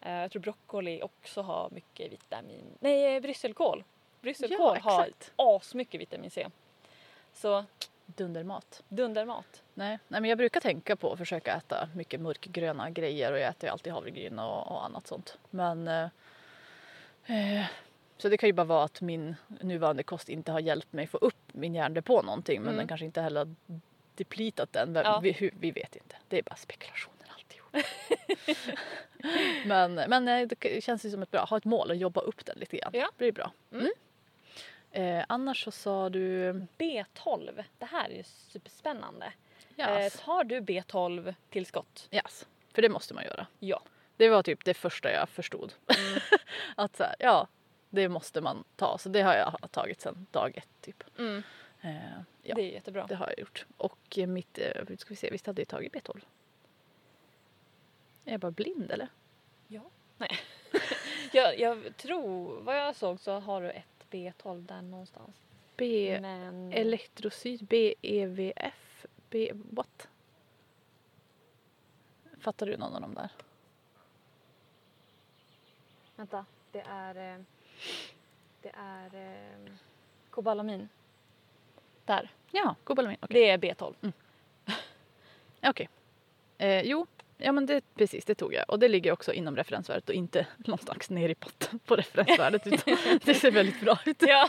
[0.00, 3.84] eh, jag tror broccoli också har mycket vitamin, nej brysselkål.
[4.20, 6.46] Brysselkål Ja, har asmycket vitamin C.
[7.32, 7.64] Så
[8.16, 8.82] Dundermat.
[8.88, 9.62] dundermat.
[9.74, 9.98] Nej.
[10.08, 13.66] Nej, men jag brukar tänka på att försöka äta mycket mörkgröna grejer och jag äter
[13.68, 15.38] ju alltid havregryn och, och annat sånt.
[15.50, 16.04] Men eh,
[17.26, 17.66] eh,
[18.18, 21.16] så det kan ju bara vara att min nuvarande kost inte har hjälpt mig få
[21.18, 22.78] upp min järndepå någonting men Mm.
[22.78, 23.54] den kanske inte heller har
[24.14, 24.94] depletat den.
[24.94, 25.20] Ja.
[25.22, 26.16] Vi, vi vet inte.
[26.28, 27.76] Det är bara spekulationer alltihop.
[29.66, 32.44] men men eh, det känns ju som ett bra, ha ett mål och jobba upp
[32.46, 32.90] den lite grann.
[32.94, 33.10] Ja.
[33.16, 33.52] Det blir bra.
[33.72, 33.90] Mm.
[34.90, 36.52] Eh, annars så sa du...
[36.78, 39.32] B12, det här är ju superspännande.
[39.76, 40.14] Yes.
[40.14, 42.08] Eh, tar du B12 tillskott?
[42.10, 42.46] yes.
[42.72, 43.46] För det måste man göra.
[43.58, 43.82] Ja.
[44.16, 45.72] Det var typ det första jag förstod.
[45.98, 46.20] Mm.
[46.76, 47.48] att så här, ja,
[47.90, 48.98] det måste man ta.
[48.98, 51.04] Så det har jag tagit sedan dag ett typ.
[51.18, 51.42] Mm.
[51.80, 53.06] Eh, ja, Det är jättebra.
[53.06, 53.66] det har jag gjort.
[53.76, 56.20] Och eh, mitt, eh, ska vi se, visst hade jag tagit B12?
[58.24, 59.08] Är jag bara blind eller?
[61.32, 65.36] Jag, jag tror, vad jag såg så har du ett B12 där någonstans.
[65.76, 66.72] B, Men...
[66.72, 70.08] elektrocyt, BEVF, B, what?
[72.40, 73.30] Fattar du någon av dem där?
[76.16, 77.34] Vänta, det är...
[77.34, 77.42] eh,
[78.62, 79.14] Det är...
[79.14, 79.72] eh,
[80.30, 80.88] Kobalamin.
[82.04, 82.30] Där.
[82.50, 83.16] Ja, kobalamin.
[83.20, 83.40] Okej.
[83.58, 84.12] Det är B12.
[85.62, 85.88] Okej.
[86.58, 87.06] Eh, jo,
[87.42, 88.64] ja men det, precis det tog jag.
[88.70, 92.66] Och det ligger också inom referensvärdet och inte någonstans ner i potten på referensvärdet.
[92.66, 94.22] utan det ser väldigt bra ut.
[94.22, 94.48] Ja.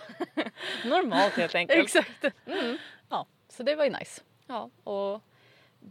[0.85, 1.79] Normalt helt enkelt.
[1.85, 2.25] Exakt.
[2.45, 2.77] Mm.
[3.09, 4.21] Ja, så det var ju nice.
[4.47, 5.21] Ja, och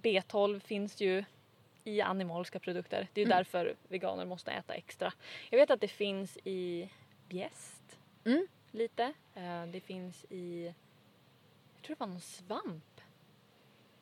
[0.02, 1.24] B12 finns ju
[1.84, 3.08] i animaliska produkter.
[3.12, 3.36] Det är Mm.
[3.38, 5.12] därför veganer måste äta extra.
[5.50, 6.88] Jag vet att det finns i
[7.28, 8.46] bjäst Mm.
[8.70, 9.12] lite.
[9.34, 10.64] Eh, Det finns i,
[11.74, 13.00] jag tror det var någon svamp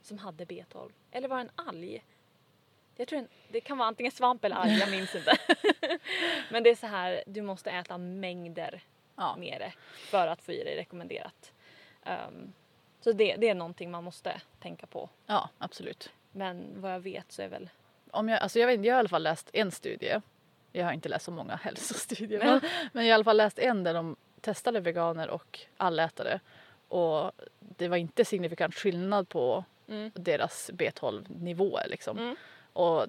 [0.03, 0.91] som hade B12.
[1.11, 2.05] Eller var det en alg?
[3.01, 5.33] Jag tror en, det kan vara antingen svamp eller alg, jag minns inte.
[6.51, 8.81] Men det är så här, du måste äta mängder
[9.17, 9.37] Ja.
[9.39, 9.73] med det
[10.11, 11.53] för att få i dig rekommenderat.
[12.05, 12.53] Ehm,
[13.01, 15.09] så det, det är någonting man måste tänka på.
[15.27, 16.11] ja, absolut.
[16.33, 17.71] Men vad jag vet så är väl...
[18.11, 20.21] Om jag, alltså jag, vet, jag har i alla fall läst en studie.
[20.73, 22.39] Jag har inte läst så många hälsostudier.
[22.45, 22.61] Men,
[22.93, 26.41] men jag har i alla fall läst en där de testade veganer och allätare.
[26.89, 30.11] Och det var inte signifikant skillnad på Mm.
[30.15, 31.87] deras B12-nivåer.
[31.89, 32.19] Liksom.
[32.19, 32.37] Mm.
[32.79, 33.07] Och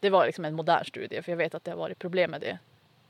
[0.00, 2.40] det var liksom en modern studie för jag vet att det har varit problem med
[2.40, 2.58] det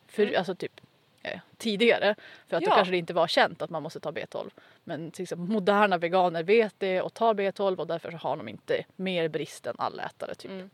[0.06, 0.34] för, Mm.
[0.38, 0.80] alltså typ,
[1.22, 2.14] eh, tidigare.
[2.48, 2.74] För att då Ja.
[2.74, 4.50] kanske det inte var känt att man måste ta B12.
[4.84, 8.48] Men till exempel, moderna veganer vet det och tar B12 och därför så har de
[8.48, 10.34] inte mer brist än allätare.
[10.34, 10.50] Typ.
[10.50, 10.70] Mm.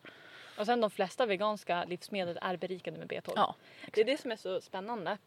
[0.59, 3.33] Och sen de flesta veganska livsmedel är berikade med B12.
[3.37, 3.55] Ja,
[3.90, 5.18] Det är det som är så spännande.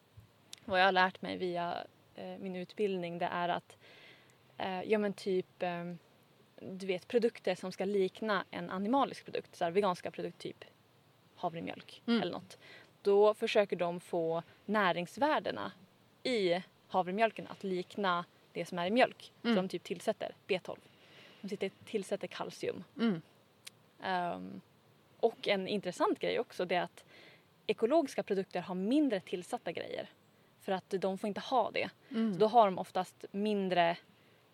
[0.66, 1.78] Vad jag har lärt mig via
[2.16, 3.78] eh, min utbildning det är att
[4.58, 5.84] eh, ja men typ eh,
[6.72, 10.66] du vet produkter som ska likna en animalisk produkt, så här, veganska produkt typ
[11.36, 12.22] havremjölk Mm.
[12.22, 12.58] eller något.
[13.02, 15.72] Då försöker de få näringsvärdena
[16.24, 19.32] i havremjölken att likna det som är i mjölk.
[19.44, 19.56] Mm.
[19.56, 20.78] Så de typ tillsätter B12.
[21.42, 22.84] De sitter, tillsätter kalcium.
[23.00, 23.22] Mm.
[24.04, 24.62] Ehm,
[25.20, 27.06] och en intressant grej också det är att
[27.68, 30.10] ekologiska produkter har mindre tillsatta grejer.
[30.62, 31.90] För att de får inte ha det.
[32.12, 32.34] Mm.
[32.34, 33.98] Så då har de oftast mindre,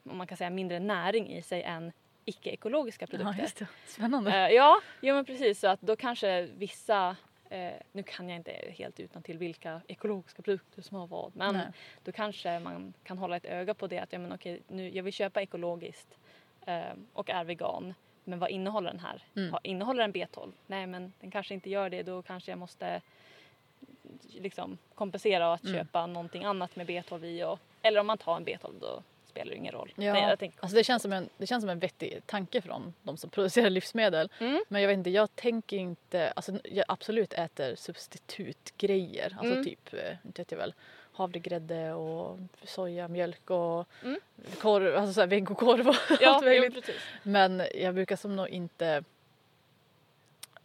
[0.03, 1.91] om man kan säga mindre näring i sig än
[2.29, 3.41] icke-ekologiska Ja, produkter.
[3.41, 3.67] just det.
[3.87, 4.31] Spännande.
[4.31, 5.59] Eh, ja, ja, men precis.
[5.59, 7.15] Så att då kanske vissa,
[7.49, 11.35] eh, nu kan jag inte helt utan till vilka ekologiska produkter som har vad.
[11.35, 11.67] Men Nej.
[12.03, 15.03] då kanske man kan hålla ett öga på det att ja, men okej, nu, jag
[15.03, 16.17] vill köpa ekologiskt
[16.65, 16.81] eh,
[17.13, 17.93] och är vegan.
[18.23, 19.23] Men vad innehåller den här?
[19.35, 19.55] Mm.
[19.63, 20.51] Innehåller den B12?
[20.67, 22.03] Nej men den kanske inte gör det.
[22.03, 23.01] Då kanske jag måste
[24.29, 25.75] liksom kompensera och att Mm.
[25.75, 27.43] köpa någonting annat med B12 i.
[27.43, 29.91] Och, eller om man tar en B12 då spelar ingen roll.
[29.95, 32.61] Ja, Nej, jag tänker, alltså det, känns som en, det känns som en vettig tanke
[32.61, 34.29] från de som producerar livsmedel.
[34.39, 34.63] Mm.
[34.67, 39.35] Men jag vet inte, jag tänker inte, alltså jag absolut äter substitutgrejer.
[39.39, 39.63] Alltså Mm.
[39.65, 40.73] typ, eh, inte vet jag väl,
[41.13, 44.19] havregrädde och sojamjölk och Mm.
[44.61, 46.89] korv, alltså såhär vegokorv och ja, allt möjligt.
[47.23, 49.03] Men jag brukar som nog inte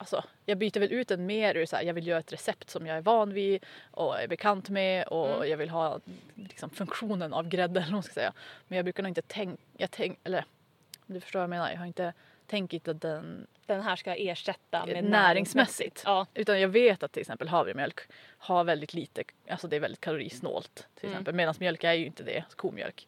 [0.04, 2.70] Alltså, jag byter väl ut den mer ur så här, jag vill göra ett recept
[2.70, 5.48] som jag är van vid och är bekant med och Mm.
[5.50, 6.00] jag vill ha
[6.34, 8.32] liksom, funktionen av grädde eller vad man ska säga.
[8.68, 10.44] Men jag brukar nog inte tänka, jag tänk, eller
[11.06, 12.12] du förstår vad jag menar, jag har inte
[12.46, 16.02] tänkt att den Den här ska ersätta med näringsmässigt.
[16.04, 18.00] Ja, Utan jag vet att till exempel havremjölk
[18.38, 21.12] har väldigt lite, alltså det är väldigt kalorisnålt till Mm.
[21.14, 21.34] exempel.
[21.34, 23.06] Medan mjölk är ju inte det, alltså komjölk.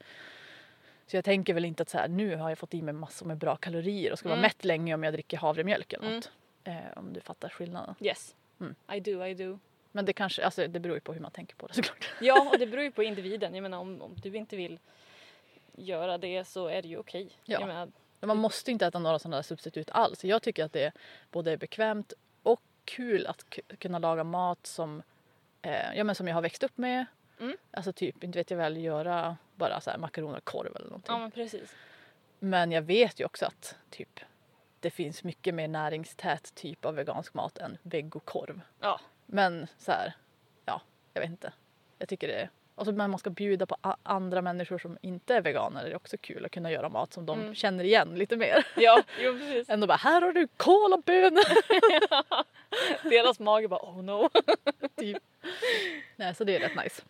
[1.06, 3.26] Så jag tänker väl inte att så här, nu har jag fått i mig massor
[3.26, 4.48] med bra kalorier och ska vara Mm.
[4.48, 6.22] mätt länge om jag dricker havremjölk eller Mm.
[6.66, 7.94] Eh, om du fattar skillnaden.
[8.00, 8.34] yes.
[8.60, 8.74] Mm.
[8.92, 9.58] I do, I do.
[9.92, 12.10] Men det kanske, alltså det beror ju på hur man tänker på det såklart.
[12.20, 13.54] Ja, och det beror ju på individen.
[13.54, 14.78] Jag menar om, om du inte vill
[15.72, 17.30] göra det så är det ju okej.
[17.44, 17.60] Ja.
[17.60, 17.88] Jag menar,
[18.20, 20.24] Men man måste inte äta några sådana där substitut alls.
[20.24, 20.92] Jag tycker att det
[21.30, 23.44] både är bekvämt och kul att
[23.78, 25.02] kunna laga mat som,
[25.62, 27.06] eh, ja, men som jag har växt upp med.
[27.40, 27.56] Mm.
[27.70, 31.12] Alltså typ, inte vet jag väl, göra bara så här makaroner och korv eller någonting.
[31.14, 31.74] ja men precis.
[32.38, 34.20] Men jag vet ju också att typ
[34.80, 38.60] det finns mycket mer näringstät typ av vegansk mat än vegokorv.
[38.80, 39.00] Ja.
[39.26, 40.12] Men så här,
[40.64, 40.80] ja,
[41.14, 41.52] jag vet inte.
[41.98, 42.50] Jag tycker det är...
[42.74, 45.96] Och så när man ska bjuda på andra människor som inte är veganer är det
[45.96, 47.54] också kul att kunna göra mat som de Mm.
[47.54, 48.66] känner igen lite mer.
[48.76, 49.68] Ja, jo precis.
[49.70, 51.44] Än att bara, här har du kål och bönor!
[53.10, 54.30] Deras mage bara oh no.
[54.96, 55.18] typ.
[56.16, 57.02] Nej, så det är rätt nice.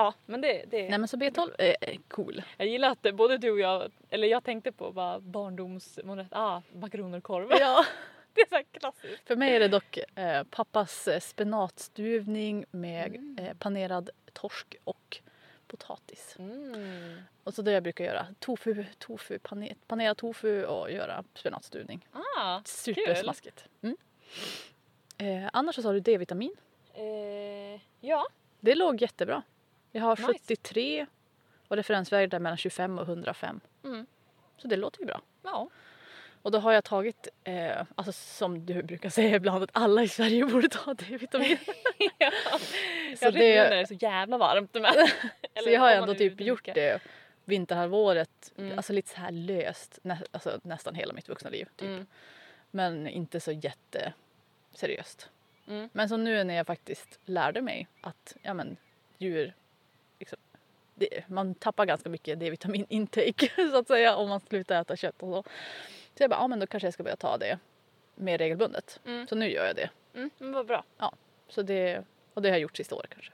[0.00, 2.42] Ja, men det, det Nej men så B12 är är cool.
[2.56, 7.18] Jag gillar att både du och jag, eller jag tänkte på bara barndomsmålet, ah, makaroner
[7.18, 7.48] och korv.
[7.60, 7.84] Ja.
[8.34, 9.26] Det är så här klassiskt.
[9.26, 13.38] För mig är det dock eh, pappas eh, spenatstuvning med Mm.
[13.38, 15.20] eh, panerad torsk och
[15.66, 16.36] potatis.
[16.38, 17.20] Mm.
[17.44, 18.26] Och så det jag brukar göra.
[18.38, 22.06] Tofu, tofu, pane, panerad tofu och göra spenatstuvning.
[22.38, 23.64] Ah, Supersmaskigt.
[23.82, 23.96] Mm.
[25.18, 26.56] Eh, annars så har du D-vitamin.
[26.94, 28.26] eh, ja.
[28.60, 29.42] Det låg jättebra.
[29.92, 30.32] Jag har Nice.
[30.32, 31.06] 73
[31.68, 33.60] och referensvärdet är mellan 25 och 105.
[33.84, 34.06] Mm.
[34.56, 35.20] Så det låter ju bra.
[35.42, 35.68] Ja.
[36.42, 40.08] Och då har jag tagit, eh, alltså som du brukar säga ibland, att alla i
[40.08, 41.58] Sverige borde ta D-vitamin.
[42.18, 42.30] ja.
[43.18, 43.62] Så Jag det...
[43.62, 44.94] när det är så jävla varmt med.
[45.64, 47.02] Så jag har ändå typ gjort det
[47.44, 48.76] vinterhalvåret, Mm.
[48.76, 51.68] alltså lite så här löst, nä, alltså nästan hela mitt vuxna liv.
[51.76, 51.88] Typ.
[51.88, 52.06] Mm.
[52.70, 54.12] Men inte så jätte
[54.72, 55.30] seriöst.
[55.66, 55.88] Mm.
[55.92, 58.76] Men så nu när jag faktiskt lärde mig att ja, men,
[59.18, 59.54] djur,
[60.20, 60.38] liksom,
[60.94, 65.22] det, man tappar ganska mycket D-vitamin intake så att säga om man slutar äta kött
[65.22, 65.50] och så.
[66.14, 67.58] Så jag bara, ja men då kanske jag ska börja ta det
[68.14, 69.00] mer regelbundet.
[69.06, 69.26] Mm.
[69.26, 69.90] Så nu gör jag det.
[70.14, 70.84] Mm, men vad bra.
[71.48, 72.04] Så det,
[72.34, 73.32] och det har jag gjort sista året kanske.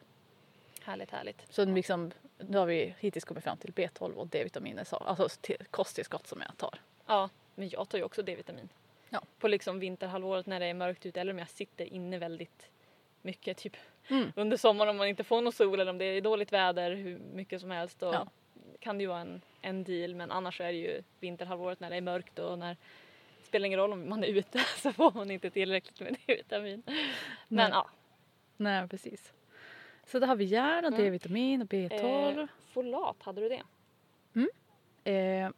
[0.83, 1.43] Härligt, härligt.
[1.55, 5.65] Så liksom, nu har vi hittills kommit fram till B12 och D-vitaminer, så- alltså till-
[5.71, 6.79] kosttillskott som jag tar.
[7.07, 8.69] Ja, Men jag tar ju också D-vitamin.
[9.09, 9.23] Ja.
[9.39, 12.69] På liksom vinterhalvåret när det är mörkt ute eller om jag sitter inne väldigt
[13.27, 13.57] mycket.
[13.57, 13.77] Typ
[14.09, 14.33] Mm.
[14.37, 17.19] under sommaren om man inte får någon sol eller om det är dåligt väder hur
[17.19, 17.99] mycket som helst.
[18.01, 18.29] Då Ja.
[18.81, 21.97] kan det ju vara en, en deal men annars är det ju vinterhalvåret när det
[21.97, 22.77] är mörkt och när
[23.41, 26.83] det spelar ingen roll om man är ute så får man inte tillräckligt med D-vitamin.
[26.87, 26.97] Men
[27.49, 27.69] Nej.
[27.73, 27.89] ja.
[28.57, 29.33] Nej, precis.
[30.07, 31.05] Så då har vi järn och Mm.
[31.05, 32.41] D-vitamin och B12.
[32.41, 33.63] Eh, folat, hade du det?
[35.05, 35.51] Eh,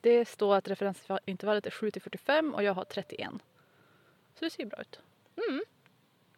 [0.00, 3.30] det står att referensintervallet är 7 till 45 och jag har 31.
[4.34, 5.00] Så det ser ju bra ut.
[5.48, 5.62] Mm.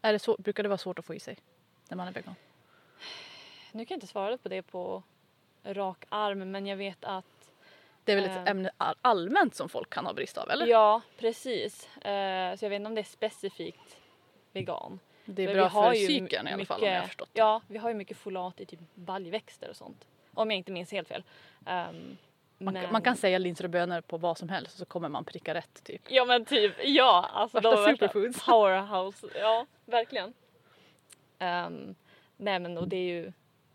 [0.03, 1.37] Är det så, brukar det vara svårt att få i sig
[1.89, 2.35] när man är vegan?
[3.73, 5.03] Nu kan jag inte svara på det på
[5.65, 7.25] rak arm men jag vet att
[8.05, 8.47] Det är väl ett Ehm.
[8.47, 10.67] ämne all- allmänt som folk kan ha brist av, eller?
[10.67, 11.87] Ja, precis.
[11.97, 13.97] Eh, så jag vet inte om det är specifikt
[14.53, 14.99] vegan.
[15.25, 17.39] Det är För bra för psyken i alla fall om jag har förstått det.
[17.39, 20.07] Ja, vi har ju mycket folat i typ baljväxter och sånt.
[20.35, 21.23] Om jag inte minns helt fel.
[21.67, 22.17] Ehm,
[22.63, 25.25] Man, man kan säga linser och bönor på vad som helst och så kommer man
[25.25, 26.03] pricka rätt typ.
[26.09, 27.31] Ja men typ, ja.
[27.33, 28.45] Alltså Värsta de är superfoods.
[28.47, 29.27] powerhouse.
[29.35, 30.33] Ja, verkligen.
[31.39, 31.95] Um,
[32.37, 33.33] nej men och det är ju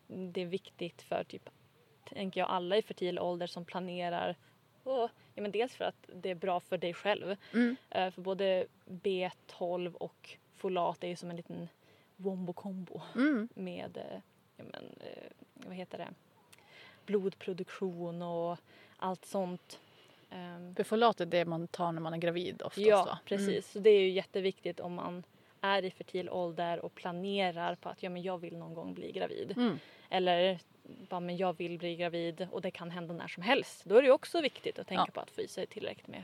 [0.07, 1.49] det är viktigt för typ,
[2.09, 4.35] tänker jag, alla i fertil ålder som planerar.
[4.83, 7.35] Och, ja, men dels för att det är bra för dig själv.
[7.53, 7.75] Mm.
[7.89, 11.69] Eh, för både B12 och folat är ju som en liten
[12.15, 13.49] wombo combo Mm.
[13.55, 14.19] med eh,
[14.57, 16.07] ja, men, eh, vad heter det?
[17.05, 18.57] Blodproduktion och
[18.97, 19.79] allt sånt.
[20.29, 23.19] Ehm, För folat är det man tar när man är gravid oftast Ja, va?
[23.25, 23.47] precis.
[23.49, 23.61] Mm.
[23.61, 25.23] Så det är ju jätteviktigt om man
[25.61, 29.11] är i fertil ålder och planerar på att ja, men jag vill någon gång bli
[29.11, 29.53] gravid.
[29.57, 29.79] Mm.
[30.09, 30.59] Eller
[31.09, 33.81] bara, men jag vill bli gravid och det kan hända när som helst.
[33.85, 35.11] Då är det också viktigt att tänka Ja.
[35.13, 36.23] på att få i sig tillräckligt med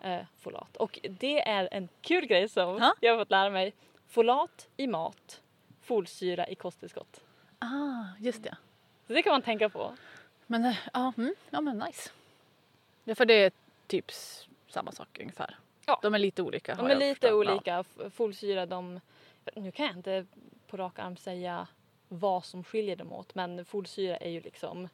[0.00, 0.76] eh, folat.
[0.76, 2.94] Och det är en kul grej som Ja.
[3.00, 3.72] jag har fått lära mig.
[4.06, 5.42] Folat i mat,
[5.82, 7.20] folsyra i kosttillskott.
[7.58, 8.56] Ah, just det.
[9.06, 9.96] Så det kan man tänka på.
[10.46, 12.10] Men, eh, ja, mm, ja men nice.
[13.04, 13.52] Ja, för det är
[13.86, 14.10] typ
[14.68, 15.56] samma sak ungefär.
[15.86, 15.98] Ja.
[16.02, 16.74] De är lite olika.
[16.74, 17.30] De är lite förstått.
[17.46, 17.52] Ja.
[17.52, 17.78] olika.
[17.78, 19.00] F- Folsyra, de...
[19.54, 20.26] Nu kan jag inte
[20.66, 21.66] på rak arm säga
[22.08, 24.88] vad som skiljer dem åt men folsyra är ju liksom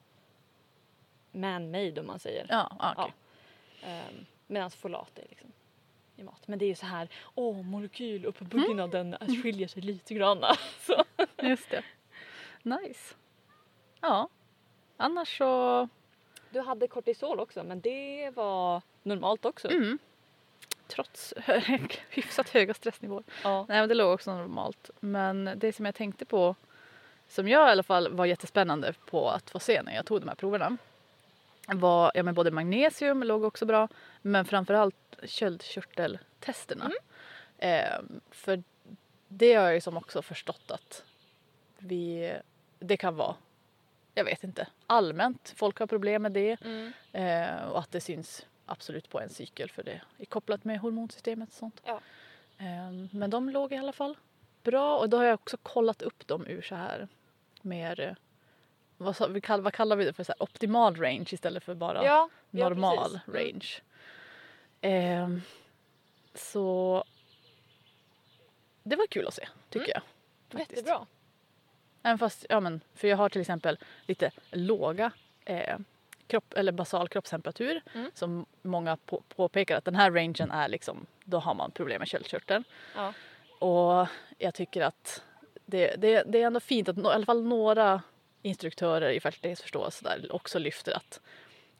[1.32, 2.46] man-made om man säger.
[2.48, 3.12] Ja, ah, okej.
[3.84, 5.52] Um, Medan folat är liksom
[6.16, 6.48] i mat.
[6.48, 9.42] Men det är ju så här, åh molekyluppbyggnaden Mm.
[9.42, 10.44] skiljer sig lite grann.
[10.80, 11.04] Så.
[11.42, 11.82] Just det.
[12.62, 13.14] Nice.
[14.00, 14.28] Ja.
[14.96, 15.88] Annars så...
[16.50, 19.70] Du hade kortisol också men det var normalt också.
[19.70, 19.98] Mm.
[20.86, 21.34] Trots
[22.10, 23.24] hyfsat höga stressnivåer.
[23.44, 23.66] Ja.
[23.68, 24.90] Nej men det låg också normalt.
[25.00, 26.54] Men det som jag tänkte på,
[27.28, 30.28] som jag i alla fall var jättespännande på att få se när jag tog de
[30.28, 30.76] här proverna.
[31.66, 33.88] Var, ja men både magnesium låg också bra,
[34.22, 36.90] men framförallt köldkörteltesterna.
[37.58, 37.98] Eh,
[38.30, 38.62] för
[39.28, 41.04] det har jag ju som också förstått att
[41.78, 42.32] vi,
[42.78, 43.34] det kan vara,
[44.14, 45.52] jag vet inte, allmänt.
[45.56, 46.92] Folk har problem med det Mm.
[47.12, 51.48] eh, och att det syns absolut på en cykel för det är kopplat med hormonsystemet
[51.48, 51.82] och sånt.
[51.84, 52.00] Ja.
[52.58, 54.16] Ehm, Men de låg i alla fall
[54.62, 57.08] bra och då har jag också kollat upp dem ur så här
[57.62, 58.12] mer eh,
[58.96, 60.24] vad, sa, vi kall, vad kallar vi det för?
[60.24, 63.28] Så här, optimal range istället för bara Ja, ja, normal precis.
[63.28, 63.40] Mm.
[63.42, 63.68] range.
[64.80, 65.42] Ehm,
[66.34, 67.04] så
[68.82, 70.02] det var kul att se tycker jag.
[70.48, 70.70] faktiskt.
[70.70, 71.06] Jättebra.
[72.02, 75.12] Även fast, ja men, för jag har till exempel lite låga
[75.44, 75.78] eh,
[76.26, 78.10] kropp, eller basal kroppstemperatur Mm.
[78.14, 82.08] som många på, påpekar att den här rangen är liksom, då har man problem med
[82.08, 82.64] köldkörteln.
[82.96, 83.12] Ja.
[83.58, 84.06] Och
[84.38, 85.22] jag tycker att
[85.66, 88.02] det, det, det är ändå fint att nå, i alla fall några
[88.42, 91.20] instruktörer i fertilitetsförståelse där också lyfter att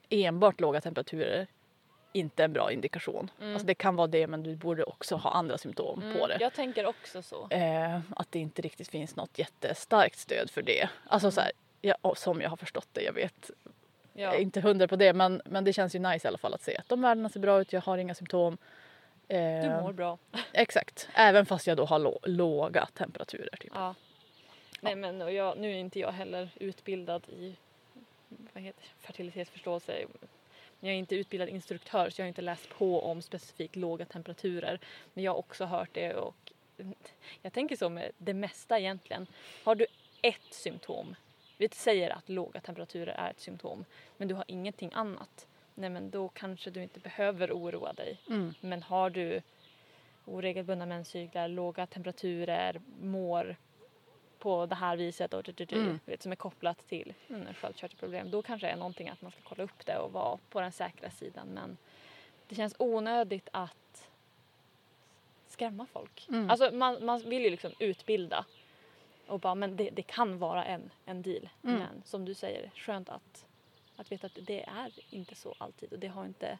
[0.09, 1.47] enbart låga temperaturer
[2.11, 3.31] inte en bra indikation.
[3.41, 3.53] Mm.
[3.53, 6.37] Alltså det kan vara det men du borde också ha andra symptom Mm, på det.
[6.39, 7.47] Jag tänker också så.
[7.49, 10.89] Eh, att det inte riktigt finns något jättestarkt stöd för det.
[11.07, 13.51] Alltså så här, ja, och som jag har förstått det, jag vet
[14.13, 14.21] Ja.
[14.23, 16.53] jag är inte hundra på det men, men det känns ju nice i alla fall
[16.53, 18.57] att se att de värdena ser bra ut, jag har inga symptom.
[19.27, 20.17] Eh, Du mår bra.
[20.53, 23.55] Exakt, även fast jag då har lå- låga temperaturer.
[23.59, 23.71] Typ.
[23.75, 23.95] Ja.
[24.81, 27.55] Nej men jag, nu är inte jag heller utbildad i
[28.53, 29.93] vad heter, fertilitetsförståelse.
[30.83, 34.79] Jag är inte utbildad instruktör så jag har inte läst på om specifikt låga temperaturer.
[35.13, 36.51] Men jag har också hört det och
[37.41, 39.27] jag tänker så med det mesta egentligen.
[39.63, 39.85] Har du
[40.21, 41.15] ett symptom,
[41.57, 43.85] vi säger att låga temperaturer är ett symptom,
[44.17, 45.47] men du har ingenting annat.
[45.75, 48.17] Nej men då kanske du inte behöver oroa dig.
[48.29, 48.53] Mm.
[48.61, 49.41] Men har du
[50.25, 53.55] oregelbundna menscyklar, låga temperaturer, mår
[54.41, 55.99] på det här viset och du, du, du, Mm.
[56.05, 59.41] vet, som är kopplat till mm, sköldkörtelproblem, då kanske det är någonting att man ska
[59.43, 61.47] kolla upp det och vara på den säkra sidan.
[61.47, 61.77] Men
[62.47, 64.09] det känns onödigt att
[65.47, 66.27] skrämma folk.
[66.29, 66.49] Mm.
[66.49, 68.45] Alltså man, man vill ju liksom utbilda
[69.27, 71.49] och bara, men det, det kan vara en, en deal.
[71.63, 71.79] Mm.
[71.79, 73.45] Men som du säger, skönt att,
[73.95, 76.57] att veta att det är inte så alltid och det har inte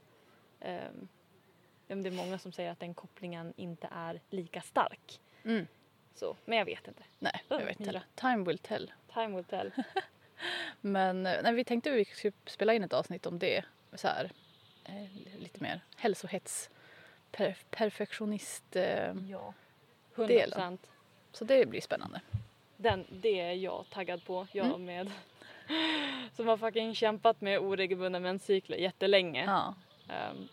[1.87, 5.19] men det är många som säger att den kopplingen inte är lika stark.
[5.43, 5.67] Mm.
[6.15, 7.03] Så, men jag vet inte.
[7.19, 8.01] Nej, jag vet inte.
[8.15, 8.91] Time will tell.
[9.13, 9.71] Time will tell.
[10.81, 13.65] Men eh, nej, vi tänkte att vi skulle spela in ett avsnitt om det.
[13.93, 14.31] Så här,
[14.85, 16.69] eh, lite mer hälsohets,
[17.31, 18.75] per, perfektionist.
[18.75, 19.53] Eh, ja.
[20.15, 20.51] 100 Delen.
[20.51, 20.87] procent.
[21.31, 22.21] så det blir spännande.
[22.77, 24.47] Den, det är jag taggad på.
[24.51, 24.85] Jag Mm.
[24.85, 25.11] med.
[26.35, 29.43] Som har fucking kämpat med oregelbundna menscykler jättelänge.
[29.45, 29.75] Ja.
[30.09, 30.47] Ehm,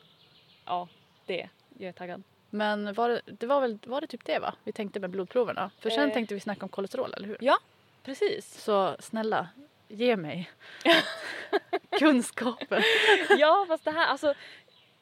[0.65, 0.89] ja,
[1.27, 1.49] det.
[1.79, 2.23] Jag är taggad.
[2.51, 4.55] Men var det, det var väl var det typ det va?
[4.64, 5.70] Vi tänkte med blodproverna.
[5.80, 6.14] För sen Eh.
[6.14, 7.36] tänkte vi snacka om kolesterol, eller hur?
[7.40, 7.59] Ja,
[8.03, 8.62] precis.
[8.62, 9.49] Så snälla,
[9.88, 10.51] ge mig
[11.99, 12.82] kunskapen.
[13.38, 14.34] ja, fast det här, alltså,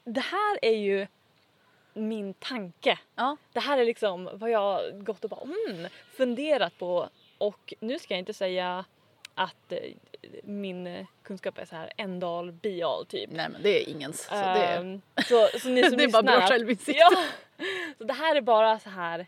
[0.04, 1.06] det här är ju
[1.94, 2.98] min tanke.
[3.14, 3.36] Ja.
[3.52, 8.14] Det här är liksom vad jag gått och bara mm, funderat på och nu ska
[8.14, 8.84] jag inte säga
[9.36, 9.78] att eh,
[10.42, 13.30] min eh, kunskap är så här en all be all typ.
[13.32, 14.24] Nej men det är ingens.
[14.24, 16.98] Så det, är, Ehm, så, så ni som det är bara bra självinsikt.
[17.00, 17.24] Ja,
[17.98, 19.26] så det här är bara så här.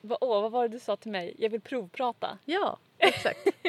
[0.00, 1.34] Va, åh, vad var det du sa till mig?
[1.38, 2.38] Jag vill provprata.
[2.44, 3.46] Ja, exakt.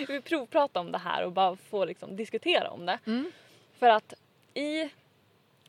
[0.00, 2.98] Jag vill provprata om det här och bara få liksom, diskutera om det.
[3.06, 3.32] Mm.
[3.78, 4.14] För att
[4.54, 4.90] i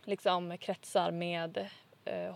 [0.03, 1.69] liksom, kretsar med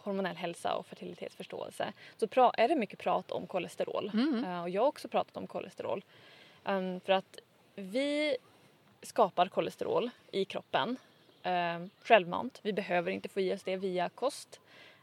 [0.03, 4.11] hormonell hälsa och fertilitetsförståelse så är det mycket prat om kolesterol.
[4.13, 4.43] Mm.
[4.43, 6.03] Eh, och jag har också pratat om kolesterol.
[6.65, 7.39] Ehm, för att
[7.75, 8.37] vi
[9.01, 10.97] skapar kolesterol i kroppen
[11.43, 12.59] um, självmant.
[12.63, 14.59] Vi behöver inte få i oss det via kost.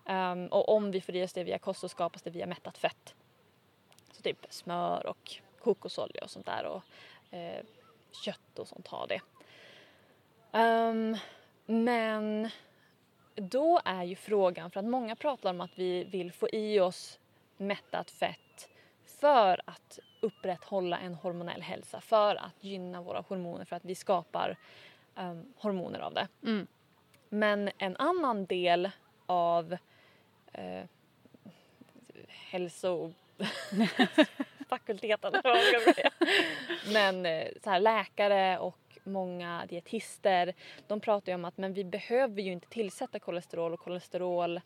[0.07, 2.79] Ehm, och om vi får i oss det via kost så skapas det via mättat
[2.79, 3.15] fett.
[4.13, 6.83] Så typ smör och kokosolja och sånt där och
[7.35, 7.65] eh,
[8.25, 9.21] kött och sånt har det.
[10.53, 11.17] Ehm,
[11.67, 12.51] men
[13.37, 17.19] då är ju frågan, för att många pratar om att vi vill få i oss
[17.57, 18.69] mättat fett
[19.07, 24.57] för att upprätthålla en hormonell hälsa, för att gynna våra hormoner, för att vi skapar
[25.17, 26.29] ehm, hormoner av det.
[26.43, 26.67] Mm.
[27.29, 28.91] Men en annan del
[29.27, 29.77] av
[30.53, 30.85] eh,
[32.29, 33.35] hälsofakulteten,
[35.35, 36.11] eller vad man ska säga.
[36.93, 40.55] men eh, så här, läkare och många dietister
[40.87, 44.61] de pratar ju om att men vi behöver ju inte tillsätta kolesterol och kolesterol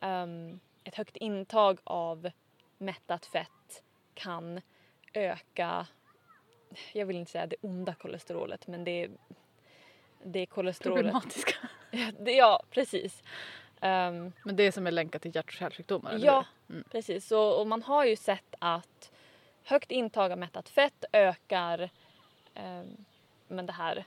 [0.00, 2.30] ehm, ett högt intag av
[2.78, 3.82] mättat fett
[4.14, 4.60] kan
[5.12, 5.86] öka
[6.92, 9.10] jag vill inte säga det onda kolesterolet men det är,
[10.24, 11.54] det kolesterolet Problematiska.
[12.18, 13.22] det, ja, precis.
[13.80, 16.44] Ehm, Men det som är länkat till hjärt och kärlsjukdomar, ja?
[16.68, 16.84] Mm.
[16.90, 17.26] precis.
[17.26, 19.12] Så, och man har ju sett att
[19.64, 21.90] högt intag av mättat fett ökar
[22.54, 23.04] ehm,
[23.50, 24.04] men det här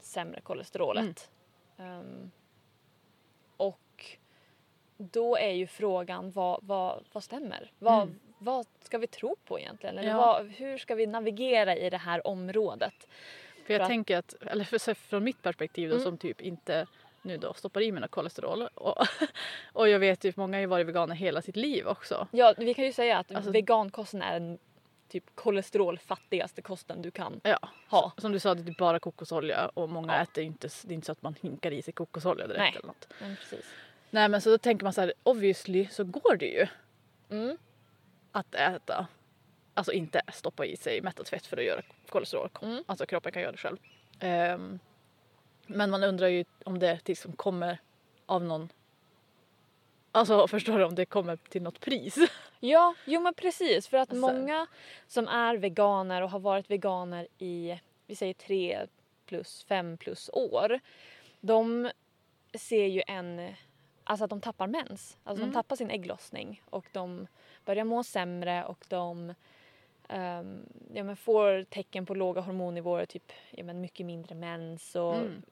[0.00, 1.30] sämre kolesterolet.
[1.78, 2.30] Ehm,
[3.56, 4.16] och
[4.96, 7.72] då är ju frågan vad, vad, vad stämmer?
[7.78, 8.20] Vad, Mm.
[8.38, 9.98] vad ska vi tro på egentligen?
[9.98, 10.16] Eller Ja.
[10.16, 12.94] vad, hur ska vi navigera i det här området?
[13.66, 16.04] För jag För att- tänker att, eller för, från mitt perspektiv då, Mm.
[16.04, 16.86] som typ inte
[17.22, 18.96] nu då stoppar i mig något kolesterol och,
[19.72, 22.28] och jag vet ju många har ju varit veganer hela sitt liv också.
[22.30, 24.58] Ja, vi kan ju säga att Alltså- vegankosten är den
[25.20, 27.58] typ kolesterolfattigaste kosten du kan Ja,
[27.88, 28.12] ha.
[28.18, 30.22] som du sa det är typ bara kokosolja och många Ja.
[30.22, 32.72] äter inte, det är inte så att man hinkar i sig kokosolja direkt Nej.
[32.76, 33.08] eller något.
[33.20, 33.64] Men precis.
[34.10, 36.66] Nej men så då tänker man så här, obviously så går det ju
[37.30, 37.58] Mm.
[38.32, 39.06] att äta,
[39.74, 42.48] alltså inte stoppa i sig mättat fett för att göra kolesterol.
[42.62, 42.84] Mm.
[42.86, 43.76] Alltså kroppen kan göra det själv.
[44.20, 44.78] Ehm,
[45.66, 47.78] men man undrar ju om det liksom kommer
[48.26, 48.68] av någon,
[50.14, 52.16] alltså förstår du om det kommer till något pris?
[52.60, 53.88] Ja, jo men precis.
[53.88, 54.66] För att Alltså- många
[55.06, 58.86] som är veganer och har varit veganer i, vi säger tre
[59.26, 60.80] plus fem plus år.
[61.40, 61.90] De
[62.54, 63.54] ser ju en,
[64.04, 65.16] alltså att de tappar mens.
[65.24, 65.52] Alltså Mm.
[65.52, 67.26] de tappar sin ägglossning och de
[67.64, 69.34] börjar må sämre och de
[70.08, 70.62] ehm,
[70.94, 75.42] ja, men får tecken på låga hormonnivåer, typ ja, men mycket mindre mens och Mm.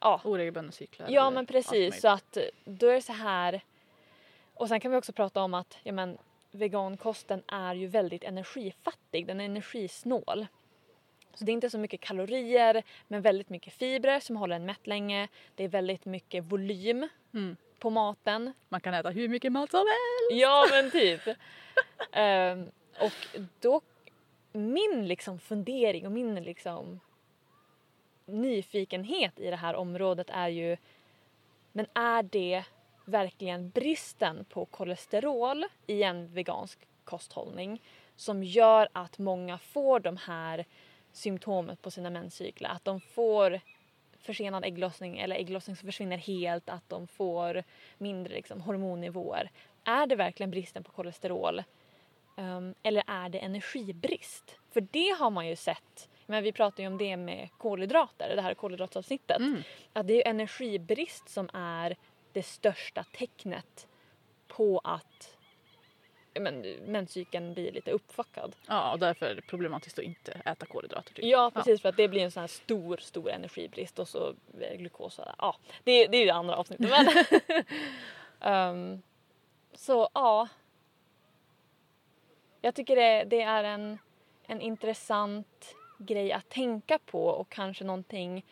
[0.00, 1.06] ja, Oregelbundna cyklar.
[1.10, 3.60] Ja men precis så att då är det så här
[4.62, 6.18] och sen kan vi också prata om att ja, men,
[6.50, 10.46] vegankosten är ju väldigt energifattig, den är energisnål.
[11.34, 14.86] Så det är inte så mycket kalorier men väldigt mycket fibrer som håller en mätt
[14.86, 15.28] länge.
[15.54, 17.56] Det är väldigt mycket volym Mm.
[17.78, 18.52] på maten.
[18.68, 20.42] Man kan äta hur mycket mat som helst.
[20.42, 21.20] Ja men typ.
[22.12, 23.80] Ehm, och då,
[24.52, 27.00] min liksom fundering och min liksom
[28.26, 30.76] nyfikenhet i det här området är ju
[31.72, 32.64] men är det
[33.04, 37.82] verkligen bristen på kolesterol i en vegansk kosthållning
[38.16, 40.64] som gör att många får de här
[41.12, 42.68] symptomen på sina menscykler?
[42.68, 43.60] Att de får
[44.18, 47.64] försenad ägglossning eller ägglossning som försvinner helt, att de får
[47.98, 49.50] mindre liksom, hormonnivåer.
[49.84, 51.62] Är det verkligen bristen på kolesterol?
[52.36, 54.56] Ehm, eller är det energibrist?
[54.70, 58.42] För det har man ju sett Men vi pratar ju om det med kolhydrater, det
[58.42, 59.38] här kolhydratsavsnittet.
[59.38, 59.62] Mm.
[59.92, 61.96] Att det är energibrist som är
[62.32, 63.88] det största tecknet
[64.48, 65.36] på att
[66.32, 68.56] ja, men, menscykeln blir lite uppfuckad.
[68.66, 71.14] Ja, och därför är det problematiskt att inte äta kolhydrater.
[71.14, 71.24] Typ.
[71.24, 74.76] Ja precis för att det blir en sån här stor, stor energibrist och så eh,
[74.76, 76.90] glukos och ja, det, det är ju det andra avsnittet.
[76.90, 77.06] Men
[78.42, 79.02] Ehm,
[79.74, 80.48] så ja.
[82.60, 83.98] Jag tycker det, det är en,
[84.46, 88.46] en intressant grej att tänka på och kanske någonting,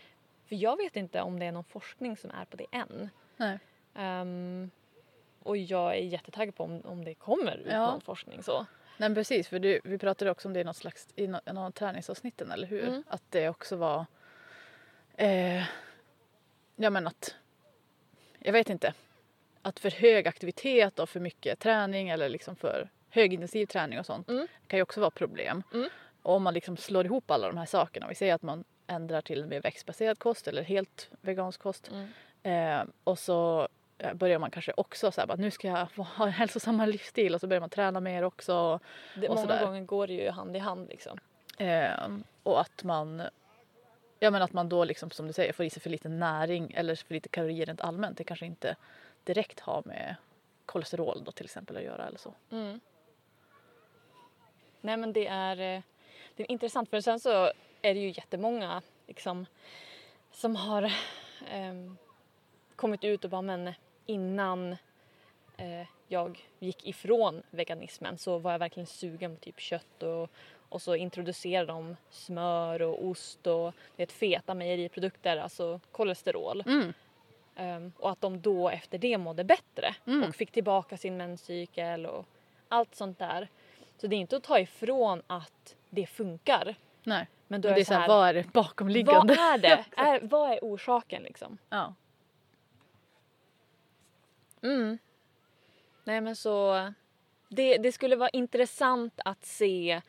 [0.49, 3.11] för jag vet inte om det är någon forskning som är på det än.
[3.37, 3.59] Nej.
[3.95, 4.71] Ehm,
[5.43, 7.91] och jag är jättetaggad på om, om det kommer ut Ja.
[7.91, 8.59] någon forskning så.
[8.97, 11.41] Nej men precis, för du, vi pratade också om det i något slags i nå-
[11.47, 12.89] någon av träningsavsnitten, eller hur?
[12.89, 13.03] Mm.
[13.09, 14.07] Att det också var...
[15.17, 15.63] Eh,
[16.77, 17.35] ja men att...
[18.39, 18.95] Jag vet inte.
[19.63, 24.29] Att för hög aktivitet och för mycket träning eller liksom för högintensiv träning och sånt
[24.29, 24.47] Mm.
[24.67, 25.63] kan ju också vara problem.
[25.75, 25.89] Mm.
[26.23, 29.21] Och om man liksom slår ihop alla de här sakerna, vi säger att man ändrar
[29.21, 32.09] till en mer växtbaserad kost eller helt vegansk kost Mm.
[32.43, 33.69] Eh, och så
[34.15, 37.41] börjar man kanske också så här, bara, nu ska jag ha en hälsosammare livsstil och
[37.41, 38.81] så börjar man träna mer också.
[39.15, 41.19] Det, Och många gånger går det ju hand i hand liksom.
[41.59, 42.09] Eh,
[42.43, 43.23] och att man,
[44.19, 46.73] ja, men att man då liksom, som du säger får i sig för lite näring
[46.77, 48.19] eller för lite kalorier rent allmänt.
[48.19, 48.77] Det kanske inte
[49.25, 50.17] direkt har med
[50.67, 52.35] kolesterol då till exempel att göra eller så.
[52.51, 52.81] Mm.
[54.81, 55.83] Nej men det är, eh,
[56.37, 59.47] det är intressant för sen så är det ju jättemånga liksom,
[60.33, 60.93] som har
[61.51, 61.97] ehm,
[62.77, 63.73] kommit ut och bara men
[64.11, 64.77] innan
[65.57, 70.31] eh, jag gick ifrån veganismen så var jag verkligen sugen på typ kött och,
[70.69, 76.63] och så introducerade de smör och ost och det feta mejeriprodukter, alltså kolesterol.
[76.67, 76.93] Mm.
[77.57, 80.29] Ehm, och att de då efter det mådde bättre Mm.
[80.29, 82.27] och fick tillbaka sin menscykel och
[82.69, 83.49] allt sånt där.
[83.97, 86.75] Så det är inte att ta ifrån att det funkar.
[87.03, 89.35] Nej, Men då är det är så här, vad är det bakomliggande?
[89.35, 89.85] vad är det?
[89.97, 91.59] är, vad är orsaken liksom?
[91.69, 91.95] Ja.
[94.63, 94.99] Mm.
[96.05, 96.93] Nej men så
[97.49, 100.01] det, det skulle vara intressant att se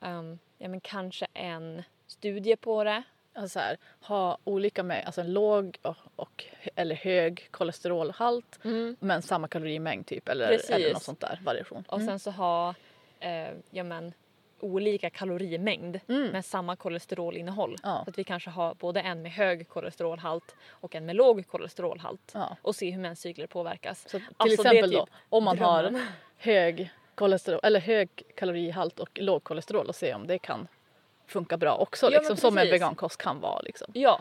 [0.00, 3.02] ehm, ja, men kanske en studie på det.
[3.36, 8.58] Alltså så här, ha olika med, alltså en låg och, och, eller hög kolesterolhalt
[9.00, 10.70] men samma kalorimängd typ eller, Precis.
[10.70, 11.84] eller något sånt där variation.
[11.88, 12.74] Och sen så ha
[13.20, 14.12] eh, ja, men,
[14.64, 16.28] olika kalorimängd Mm.
[16.28, 17.76] med samma kolesterolinnehåll.
[17.82, 18.00] Ja.
[18.04, 22.30] Så att vi kanske har både en med hög kolesterolhalt och en med låg kolesterolhalt.
[22.34, 22.56] Ja.
[22.62, 24.02] Och se hur menscykler påverkas.
[24.02, 25.94] Så till Alltså, exempel typ då om man drömmen.
[25.94, 26.02] har
[26.38, 30.68] hög kolesterol eller hög kalorihalt och låg kolesterol och se om det kan
[31.26, 33.90] funka bra också Ja, liksom, som en vegankost kan vara liksom.
[33.94, 34.20] Ja,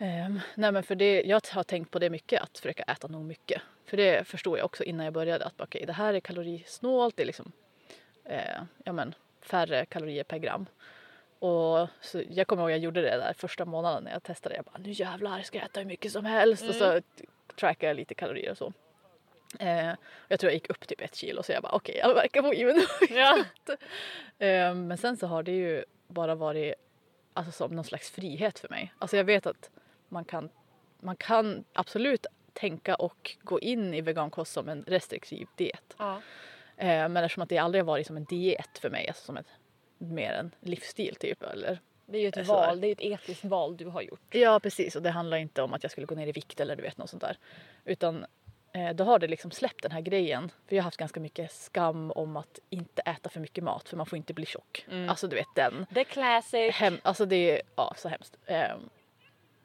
[0.00, 3.24] Ehm, nej men för det, jag har tänkt på det mycket att försöka äta nog
[3.24, 3.62] mycket.
[3.86, 7.22] För det förstod jag också innan jag började att okej det här är kalorisnålt, det
[7.22, 7.52] är liksom
[8.24, 9.14] eh, ja men
[9.48, 10.66] färre kalorier per gram.
[11.38, 14.56] Och så jag kommer ihåg jag gjorde det där första månaden när jag testade.
[14.56, 17.00] Jag bara nu jävlar ska jag äta hur mycket som helst och så
[17.56, 18.72] trackade jag lite kalorier och så.
[19.58, 19.94] Eh,
[20.28, 22.52] jag tror jag gick upp typ ett kilo så jag bara okej jag verkar på
[22.52, 23.44] even ja.
[24.46, 26.74] Eh, Men sen så har det ju bara varit
[27.32, 28.92] alltså, som någon slags frihet för mig.
[28.98, 29.70] Alltså jag vet att
[30.08, 30.50] man kan,
[31.00, 35.94] man kan absolut tänka och gå in i vegankost som en restriktiv diet.
[35.98, 36.20] ja.
[36.78, 39.36] Eh, Men eftersom att det aldrig har varit som en diet för mig, alltså som
[39.36, 39.46] ett,
[39.98, 41.42] mer en livsstil typ.
[41.42, 44.20] Eller, Det är ju ett är val, det är ett etiskt val du har gjort.
[44.34, 46.76] ja precis och det handlar inte om att jag skulle gå ner i vikt eller
[46.76, 47.38] du vet något sånt där.
[47.84, 48.26] Utan
[48.72, 50.50] eh, då har det liksom släppt den här grejen.
[50.66, 53.96] För jag har haft ganska mycket skam om att inte äta för mycket mat för
[53.96, 54.84] man får inte bli tjock.
[54.90, 55.08] Mm.
[55.08, 55.86] Alltså du vet den.
[55.94, 56.74] The classic.
[56.74, 58.36] Hem, alltså det är ja, så hemskt.
[58.46, 58.80] Ehm,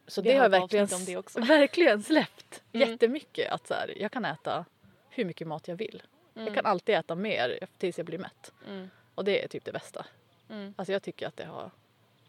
[0.06, 2.90] så Vi det har har verkligen, det verkligen släppt Mm.
[2.90, 3.52] jättemycket.
[3.52, 4.64] Att så här, jag kan äta
[5.10, 6.02] hur mycket mat jag vill.
[6.34, 8.52] Jag kan alltid äta mer tills jag blir mätt.
[8.66, 8.90] Mm.
[9.14, 10.06] Och det är typ det bästa.
[10.50, 10.74] Mm.
[10.76, 11.70] Alltså jag tycker att det har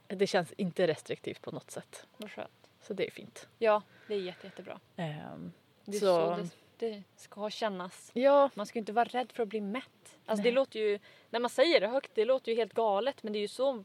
[0.07, 2.05] det känns inte restriktivt på något sätt.
[2.17, 2.69] Vad skönt.
[2.81, 3.47] Så det är fint.
[3.59, 4.79] Ja, det är jätte, jättebra.
[4.95, 5.51] Ehm,
[5.85, 8.11] Det är Så- så, det, det ska kännas.
[8.13, 9.83] ja, Man ska inte vara rädd för att bli mätt.
[10.25, 10.51] Alltså Nej.
[10.51, 10.99] det låter ju,
[11.29, 13.83] när man säger det högt, det låter ju helt galet men det är ju så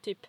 [0.00, 0.26] typ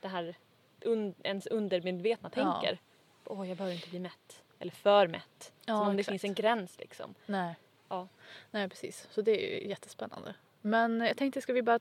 [0.00, 0.34] det här
[0.80, 2.78] un, ens undermedvetna tänker.
[3.24, 4.42] Åh, jag behöver inte bli mätt.
[4.58, 5.52] Eller för mätt.
[5.64, 6.12] Ja, Som om det exakt.
[6.12, 7.14] finns en gräns liksom.
[7.26, 7.54] nej.
[7.92, 8.08] Ja.
[8.50, 10.34] Nej precis, så det är ju jättespännande.
[10.60, 11.80] Men jag tänkte ska vi bara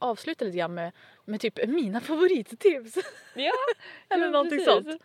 [0.00, 0.92] avsluta lite grann med,
[1.24, 2.96] med typ mina favorittips.
[3.34, 3.52] Ja,
[4.08, 4.84] Eller ja, någonting precis.
[4.84, 5.02] sånt.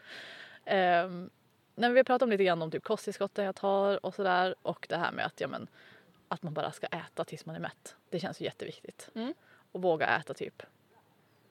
[0.65, 1.29] Um,
[1.75, 4.85] när vi har pratat om lite grann om typ kosttillskotten jag tar och sådär och
[4.89, 5.67] det här med att, ja, men,
[6.27, 7.95] att man bara ska äta tills man är mätt.
[8.09, 9.09] Det känns ju jätteviktigt.
[9.15, 9.33] Mm.
[9.71, 10.63] Och våga äta typ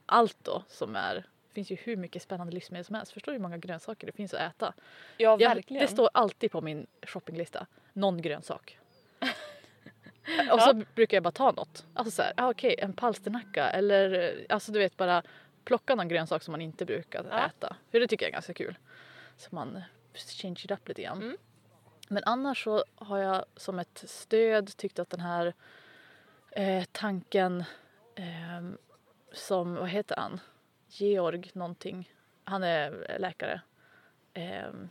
[0.07, 1.15] allt då som är
[1.51, 3.13] det finns ju hur mycket spännande livsmedel som helst.
[3.13, 4.75] Förstår du hur många grönsaker det finns att äta?
[5.17, 5.83] Ja, Jag, verkligen.
[5.83, 7.67] det står alltid på min shoppinglista.
[7.93, 8.79] Någon grönsak.
[10.53, 11.87] Och så brukar jag bara ta något.
[11.95, 15.23] Alltså såhär, ah, okej en palsternacka eller eh, alltså du vet bara
[15.65, 17.47] plocka någon grönsak som man inte brukar Ja.
[17.47, 17.77] äta.
[17.91, 18.79] För det tycker jag är ganska kul.
[19.37, 19.83] Så man
[20.15, 21.23] change it up lite grann.
[21.23, 21.37] Mm.
[22.09, 25.55] Men annars så har jag som ett stöd tyckt att den här
[26.51, 27.65] eh, tanken
[28.17, 28.79] ehm,
[29.33, 30.41] som, vad heter han?
[30.89, 32.13] Georg någonting.
[32.45, 33.61] Han är läkare.
[34.69, 34.89] Um,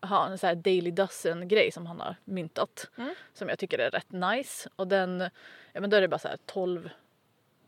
[0.00, 2.90] har en sån här daily dozen grej som han har myntat.
[2.98, 3.14] Mm.
[3.34, 4.68] Som jag tycker är rätt nice.
[4.76, 5.20] Och den,
[5.72, 6.90] ja men då är det bara så här 12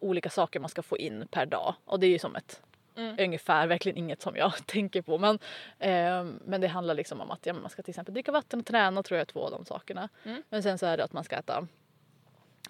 [0.00, 1.74] olika saker man ska få in per dag.
[1.84, 2.62] Och det är ju som ett
[2.96, 3.16] Mm.
[3.18, 5.18] ungefär, verkligen inget som jag tänker på.
[5.18, 5.38] Men,
[5.78, 8.66] ehm, men det handlar liksom om att ja, man ska till exempel dricka vatten och
[8.66, 10.08] träna tror jag är två av de sakerna.
[10.24, 10.42] Mm.
[10.48, 11.66] Men sen så är det att man ska äta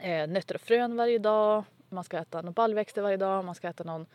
[0.00, 1.64] eh, nötter och frön varje dag.
[1.88, 3.44] Man ska äta någon baljväxter varje dag.
[3.44, 4.06] Man ska äta någon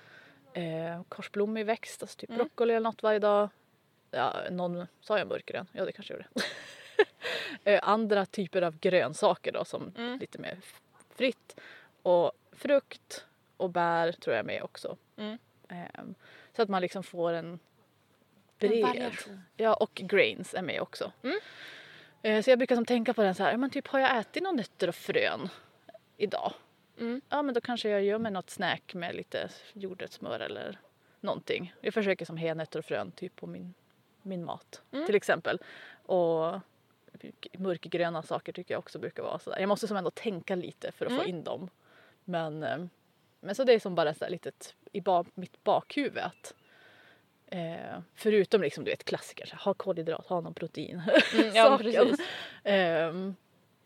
[0.54, 2.38] eh, korsblommig växt, alltså typ Mm.
[2.38, 3.50] broccoli eller något varje dag.
[4.12, 5.68] Ja, någon, sa jag mörkgrön?
[5.72, 6.46] Ja det kanske jag gjorde.
[7.72, 10.20] eh, andra typer av grönsaker då som Mm.
[10.20, 10.58] lite mer
[11.16, 11.60] fritt.
[12.02, 13.26] Och frukt
[13.58, 14.98] och bär tror jag är med också.
[15.18, 15.38] Mm.
[15.70, 16.16] Ehm,
[16.56, 17.60] så att man liksom får en En
[18.70, 18.82] bred.
[18.82, 19.42] variation.
[19.58, 21.12] Ja, och grains är med också.
[21.24, 21.40] Mm.
[22.22, 24.44] Eh, Så jag brukar som tänka på den så här, men typ har jag ätit
[24.44, 25.50] någon nötter och frön
[26.18, 26.54] idag?
[27.00, 27.22] Mm.
[27.30, 30.80] Ja men då kanske jag gör mig något snack med lite jordnötssmör eller
[31.20, 31.74] någonting.
[31.82, 33.74] Jag försöker som ha nötter och frön typ på min,
[34.28, 35.06] min mat Mm.
[35.06, 35.60] till exempel.
[36.04, 36.60] Och
[37.58, 39.60] mörkgröna saker tycker jag också brukar vara sådär.
[39.60, 41.30] Jag måste som ändå tänka lite för att få Mm.
[41.30, 41.70] in dem.
[42.24, 42.78] Men, eh,
[43.40, 46.54] men så det är som bara så här litet i ba, mitt bakhuvud att
[47.48, 51.02] eh, förutom liksom du vet klassiker, så ha kolhydrat, ha någon protein.
[51.34, 51.80] Mm, ja.
[52.64, 53.36] Ehm,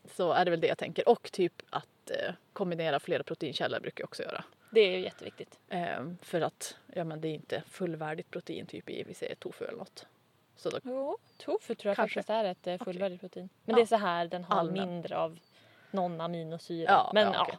[0.04, 1.08] så är det väl det jag tänker.
[1.08, 4.44] Och typ att eh, kombinera flera proteinkällor brukar jag också göra.
[4.70, 5.58] Det är ju jätteviktigt.
[5.68, 9.64] Ehm, för att ja, men det är inte fullvärdigt protein typ i vi säger tofu
[9.64, 10.06] eller något.
[10.62, 12.14] Så då, Jo, tofu tror jag Kanske.
[12.20, 13.48] faktiskt är ett eh, fullvärdigt protein.
[13.64, 13.76] Men Ja.
[13.76, 14.88] det är så här, den har Allmän.
[14.88, 15.38] mindre av
[15.90, 16.90] någon aminosyra.
[16.90, 17.58] Ja, Men ja, okej.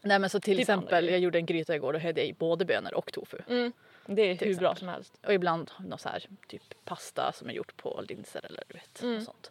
[0.00, 2.64] nej men så till Typ exempel jag gjorde en gryta igår då hade i både
[2.64, 3.38] bönor och tofu.
[3.48, 3.72] Mm,
[4.06, 5.18] det är hur bra som helst.
[5.26, 9.02] Och ibland något så här typ pasta som är gjort på linser eller du vet
[9.02, 9.24] Mm.
[9.24, 9.50] sånt.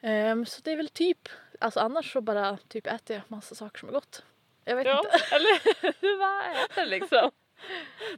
[0.00, 3.78] Ehm, så det är väl typ, alltså annars så bara typ äter jag massa saker
[3.78, 4.22] som är gott.
[4.64, 5.10] Jag vet Ja, inte.
[5.34, 7.30] eller vad äter liksom?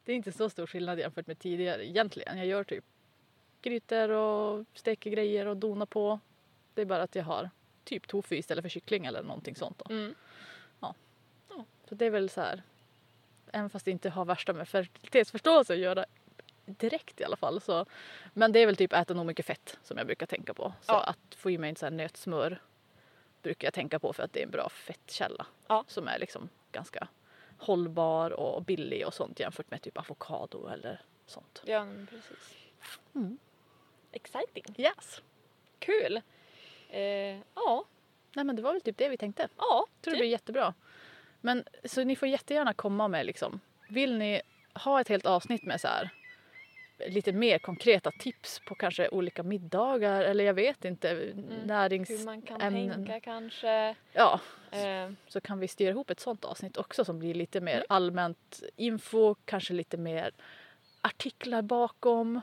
[0.04, 2.38] Det är inte så stor skillnad jämfört med tidigare egentligen.
[2.38, 2.84] Jag gör typ
[3.62, 6.20] grytor och steker grejer och donar på.
[6.74, 7.50] Det är bara att jag har
[7.84, 9.78] typ tofu istället för kyckling eller någonting sånt.
[9.78, 9.94] Då.
[9.94, 10.14] Mm.
[11.88, 12.62] Så det är väl så här,
[13.52, 16.04] även fast det inte har värsta med fertilitetsförståelse att göra
[16.66, 17.60] direkt i alla fall.
[17.60, 17.86] Så,
[18.34, 20.72] men det är väl typ äta nog mycket fett som jag brukar tänka på.
[20.80, 21.02] Så Ja.
[21.02, 22.60] att få i mig en sån här nötsmör
[23.42, 25.46] brukar jag tänka på för att det är en bra fettkälla.
[25.68, 25.84] Ja.
[25.88, 27.08] Som är liksom ganska
[27.58, 31.62] hållbar och billig och sånt jämfört med typ avokado eller sånt.
[31.64, 32.56] Ja, precis.
[33.14, 33.38] Mm.
[34.22, 34.64] Exciting.
[34.76, 35.22] Yes.
[35.78, 36.20] Kul.
[36.90, 37.00] Eh,
[37.54, 37.84] ja,
[38.34, 39.48] Nej men det var väl typ det vi tänkte.
[39.58, 39.86] ja.
[39.96, 40.20] Jag tror det typ.
[40.20, 40.74] blir jättebra.
[41.40, 44.40] Men så ni får jättegärna komma med liksom, vill ni
[44.74, 46.10] ha ett helt avsnitt med så här
[47.08, 51.32] lite mer konkreta tips på kanske olika middagar eller jag vet inte
[51.64, 52.10] närings...
[52.10, 52.90] Hur man kan ämnen.
[53.06, 53.94] tänka kanske.
[54.12, 54.40] Ja,
[54.70, 57.86] Eh, så kan vi styra ihop ett sånt avsnitt också som blir lite mer Mm.
[57.88, 60.30] allmänt info, kanske lite mer
[61.00, 62.40] artiklar bakom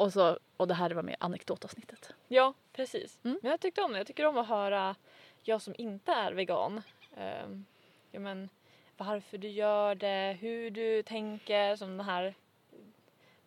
[0.00, 2.14] och så och det här var mer anekdotavsnittet.
[2.28, 3.18] ja, precis.
[3.24, 3.38] Mm.
[3.42, 3.98] Men jag tyckte om det.
[3.98, 4.96] Jag tycker om att höra,
[5.42, 6.82] jag som inte är vegan,
[7.16, 7.48] eh,
[8.10, 8.48] ja, men,
[8.96, 12.34] varför du gör det, hur du tänker, som den här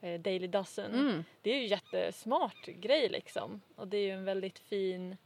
[0.02, 0.94] eh, Daily Dozen.
[0.94, 1.24] Mm.
[1.42, 3.62] Det är ju jättesmart grej liksom.
[3.76, 5.18] Och det är ju en väldigt fin,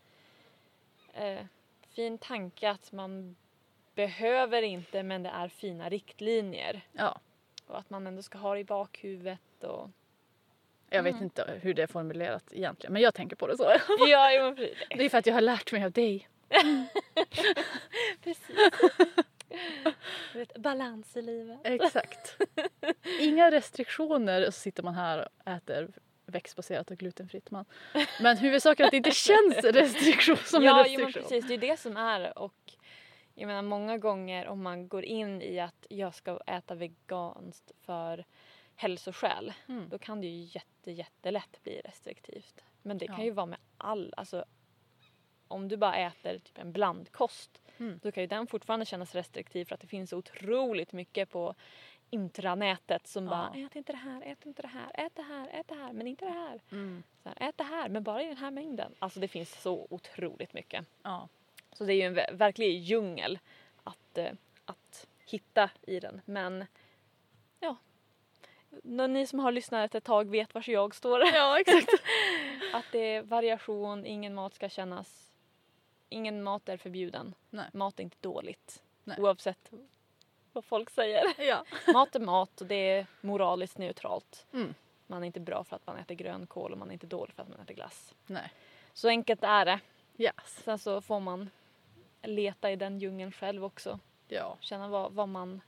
[1.14, 1.46] eh,
[1.90, 3.36] fin tanke att man
[3.96, 6.82] behöver inte men det är fina riktlinjer.
[6.92, 7.20] Ja,
[7.68, 9.90] Och att man ändå ska ha det i bakhuvudet och...
[10.90, 11.24] jag vet Mm.
[11.24, 13.64] inte hur det är formulerat egentligen men jag tänker på det så.
[14.08, 14.78] Ja, jo, men precis.
[14.90, 16.28] Det är för att jag har lärt mig av dig.
[18.24, 18.56] precis.
[20.34, 21.60] Vet, balans i livet.
[21.64, 22.38] Exakt.
[23.20, 25.88] Inga restriktioner och så sitter man här och äter
[26.26, 27.52] växtbaserat och glutenfritt.
[27.52, 27.66] Man.
[28.22, 31.24] Men huvudsaken är att det inte känns restriktion som ja, en restriktion.
[31.24, 31.48] precis.
[31.48, 32.74] Det är det som är och
[33.36, 38.26] jag menar många gånger om man går in i att jag ska äta veganskt för
[38.78, 39.90] hälsoskäl Mm.
[39.90, 42.64] då kan det ju jätte, jättelätt bli restriktivt.
[42.82, 43.24] Men det kan Ja.
[43.24, 44.46] ju vara med all, alltså
[45.48, 48.00] om du bara äter typ en blandkost Mm.
[48.04, 51.56] då kan ju den fortfarande kännas restriktiv för att det finns otroligt mycket på
[52.10, 53.30] intranätet som Ja.
[53.30, 55.94] bara ät inte det här, ät inte det här, ät det här, ät det här,
[55.94, 56.62] men inte det här.
[56.72, 57.04] Mm.
[57.24, 58.96] Så här, ät det här, men bara i den här mängden.
[59.00, 60.86] Alltså det finns så otroligt mycket.
[61.04, 61.28] Ja.
[61.72, 63.40] Så det är ju en ver- verklig djungel
[63.84, 64.32] att, eh,
[64.66, 66.22] att hitta i den.
[66.26, 66.66] Men
[67.60, 67.76] ja,
[68.84, 71.22] ni som har lyssnat ett tag vet var jag står.
[71.34, 71.90] ja, exakt.
[72.74, 75.24] Att det är variation, ingen mat ska kännas...
[76.10, 77.34] Ingen mat är förbjuden.
[77.50, 77.66] Nej.
[77.74, 78.84] Mat är inte dåligt.
[79.04, 79.18] Nej.
[79.20, 79.72] Oavsett
[80.54, 81.24] vad folk säger.
[81.38, 81.64] Ja.
[81.94, 84.46] Mat är mat och det är moraliskt neutralt.
[84.54, 84.74] Mm.
[85.08, 87.44] Man är inte bra för att man äter grönkål och man är inte dålig för
[87.44, 88.14] att man äter glass.
[88.26, 88.54] Nej.
[88.94, 89.80] Så enkelt är det.
[90.18, 90.34] Yes.
[90.64, 91.50] Sen så får man
[92.22, 94.00] leta i den djungeln själv också.
[94.28, 94.58] Ja.
[94.60, 95.62] Känna vad, vad, man,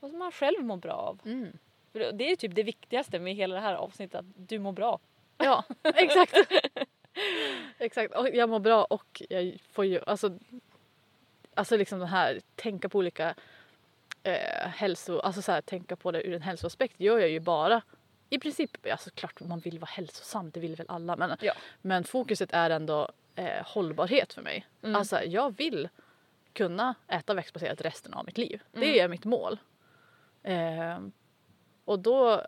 [0.00, 1.20] vad man själv mår bra av.
[1.24, 1.58] Mm.
[1.94, 4.72] För det- Det är typ det viktigaste med hela det här avsnittet, att du mår
[4.72, 4.98] bra.
[5.38, 6.34] Ja, exakt.
[7.78, 8.14] exakt.
[8.14, 10.38] Och jag mår bra och jag får ju, alltså,
[11.54, 13.34] alltså liksom det här, tänka på olika
[14.22, 17.82] eh, hälso, alltså så här, tänka på det ur en hälsoaspekt gör jag ju bara
[18.30, 21.52] i princip, alltså klart man vill vara hälsosam, det vill väl alla, men, Ja.
[21.82, 24.66] men fokuset är ändå eh, hållbarhet för mig.
[24.82, 24.96] Mm.
[24.96, 25.88] Alltså jag vill
[26.52, 28.62] kunna äta växtbaserat resten av mitt liv.
[28.72, 29.04] Det Mm.
[29.04, 29.58] är mitt mål.
[30.42, 30.98] Eh,
[31.84, 32.46] och då,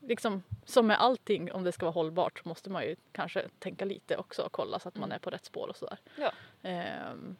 [0.00, 4.16] liksom som med allting om det ska vara hållbart måste man ju kanske tänka lite
[4.16, 5.14] också och kolla så att man Mm.
[5.14, 5.98] är på rätt spår och sådär.
[6.16, 6.32] Ja.
[6.62, 7.36] Ehm,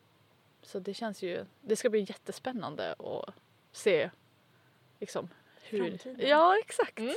[0.62, 3.34] så det känns ju, det ska bli jättespännande att
[3.72, 4.10] se
[5.00, 5.28] liksom
[5.62, 5.88] hur...
[5.88, 6.28] Framtiden.
[6.28, 6.98] Ja exakt.
[6.98, 7.14] Mm.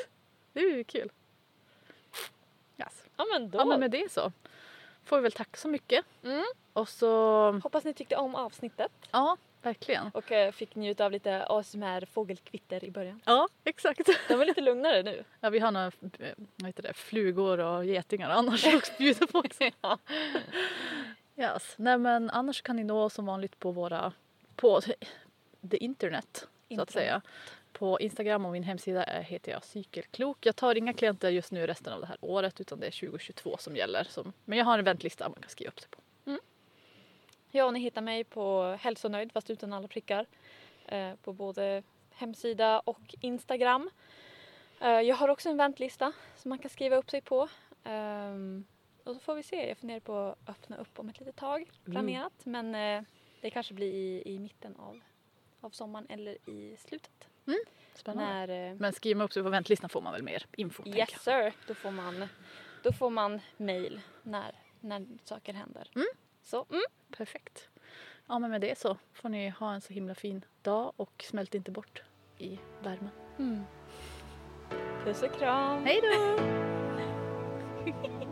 [0.53, 1.11] Det blir ju kul.
[2.77, 3.05] Yes.
[3.17, 3.57] Ja men då.
[3.59, 4.31] Ja men med det så
[5.03, 6.05] får vi väl tacka så mycket.
[6.23, 6.45] Mm.
[6.73, 10.07] Och så, Hoppas ni tyckte om avsnittet ja verkligen.
[10.13, 13.21] och eh, fick njuta av lite ASMR fågelkvitter i början.
[13.25, 14.09] Ja exakt.
[14.27, 15.23] De är lite lugnare nu.
[15.39, 15.85] Ja vi har några
[16.19, 19.63] eh, vad heter det, flugor och getingar annars också bjuda på också.
[19.81, 19.97] Ja.
[21.37, 21.73] Yes.
[21.77, 24.13] Nej men annars kan ni nå oss som vanligt på våra,
[24.55, 24.81] på
[25.71, 26.91] the internet så att Internet.
[26.91, 27.21] säga.
[27.73, 30.45] På Instagram och min hemsida är- heter jag cykelklok.
[30.45, 33.57] Jag tar inga klienter just nu resten av det här året utan det är 2022
[33.59, 34.03] som gäller.
[34.03, 35.99] Som, men jag har en väntlista man kan skriva upp sig på.
[37.55, 40.25] Ja, ni hittar mig på hälsonöjd fast utan alla prickar.
[40.85, 43.89] Eh, på både hemsida och Instagram.
[44.81, 47.47] Eh, jag har också en väntlista som man kan skriva upp sig på.
[47.83, 48.65] Ehm,
[49.03, 49.67] och så får vi se.
[49.67, 52.33] Jag funderar på att öppna upp om ett litet tag planerat.
[52.43, 53.03] Men eh,
[53.41, 55.01] det kanske blir i, i mitten av,
[55.61, 57.27] av sommaren eller i slutet.
[57.93, 58.47] Spännande.
[58.47, 60.83] När, Men skriver man upp sig på väntlistan får man väl mer info.
[60.87, 62.27] yes sir, då får man,
[62.83, 65.91] då får man mail när, när saker händer.
[65.95, 66.07] Mm.
[66.45, 66.81] Så, mm.
[67.17, 67.69] Perfekt.
[68.27, 71.55] Ja men med det så får ni ha en så himla fin dag och smält
[71.55, 72.03] inte bort
[72.37, 73.65] i värmen.
[75.03, 75.83] Puss och kram!
[75.85, 76.39] Hej då!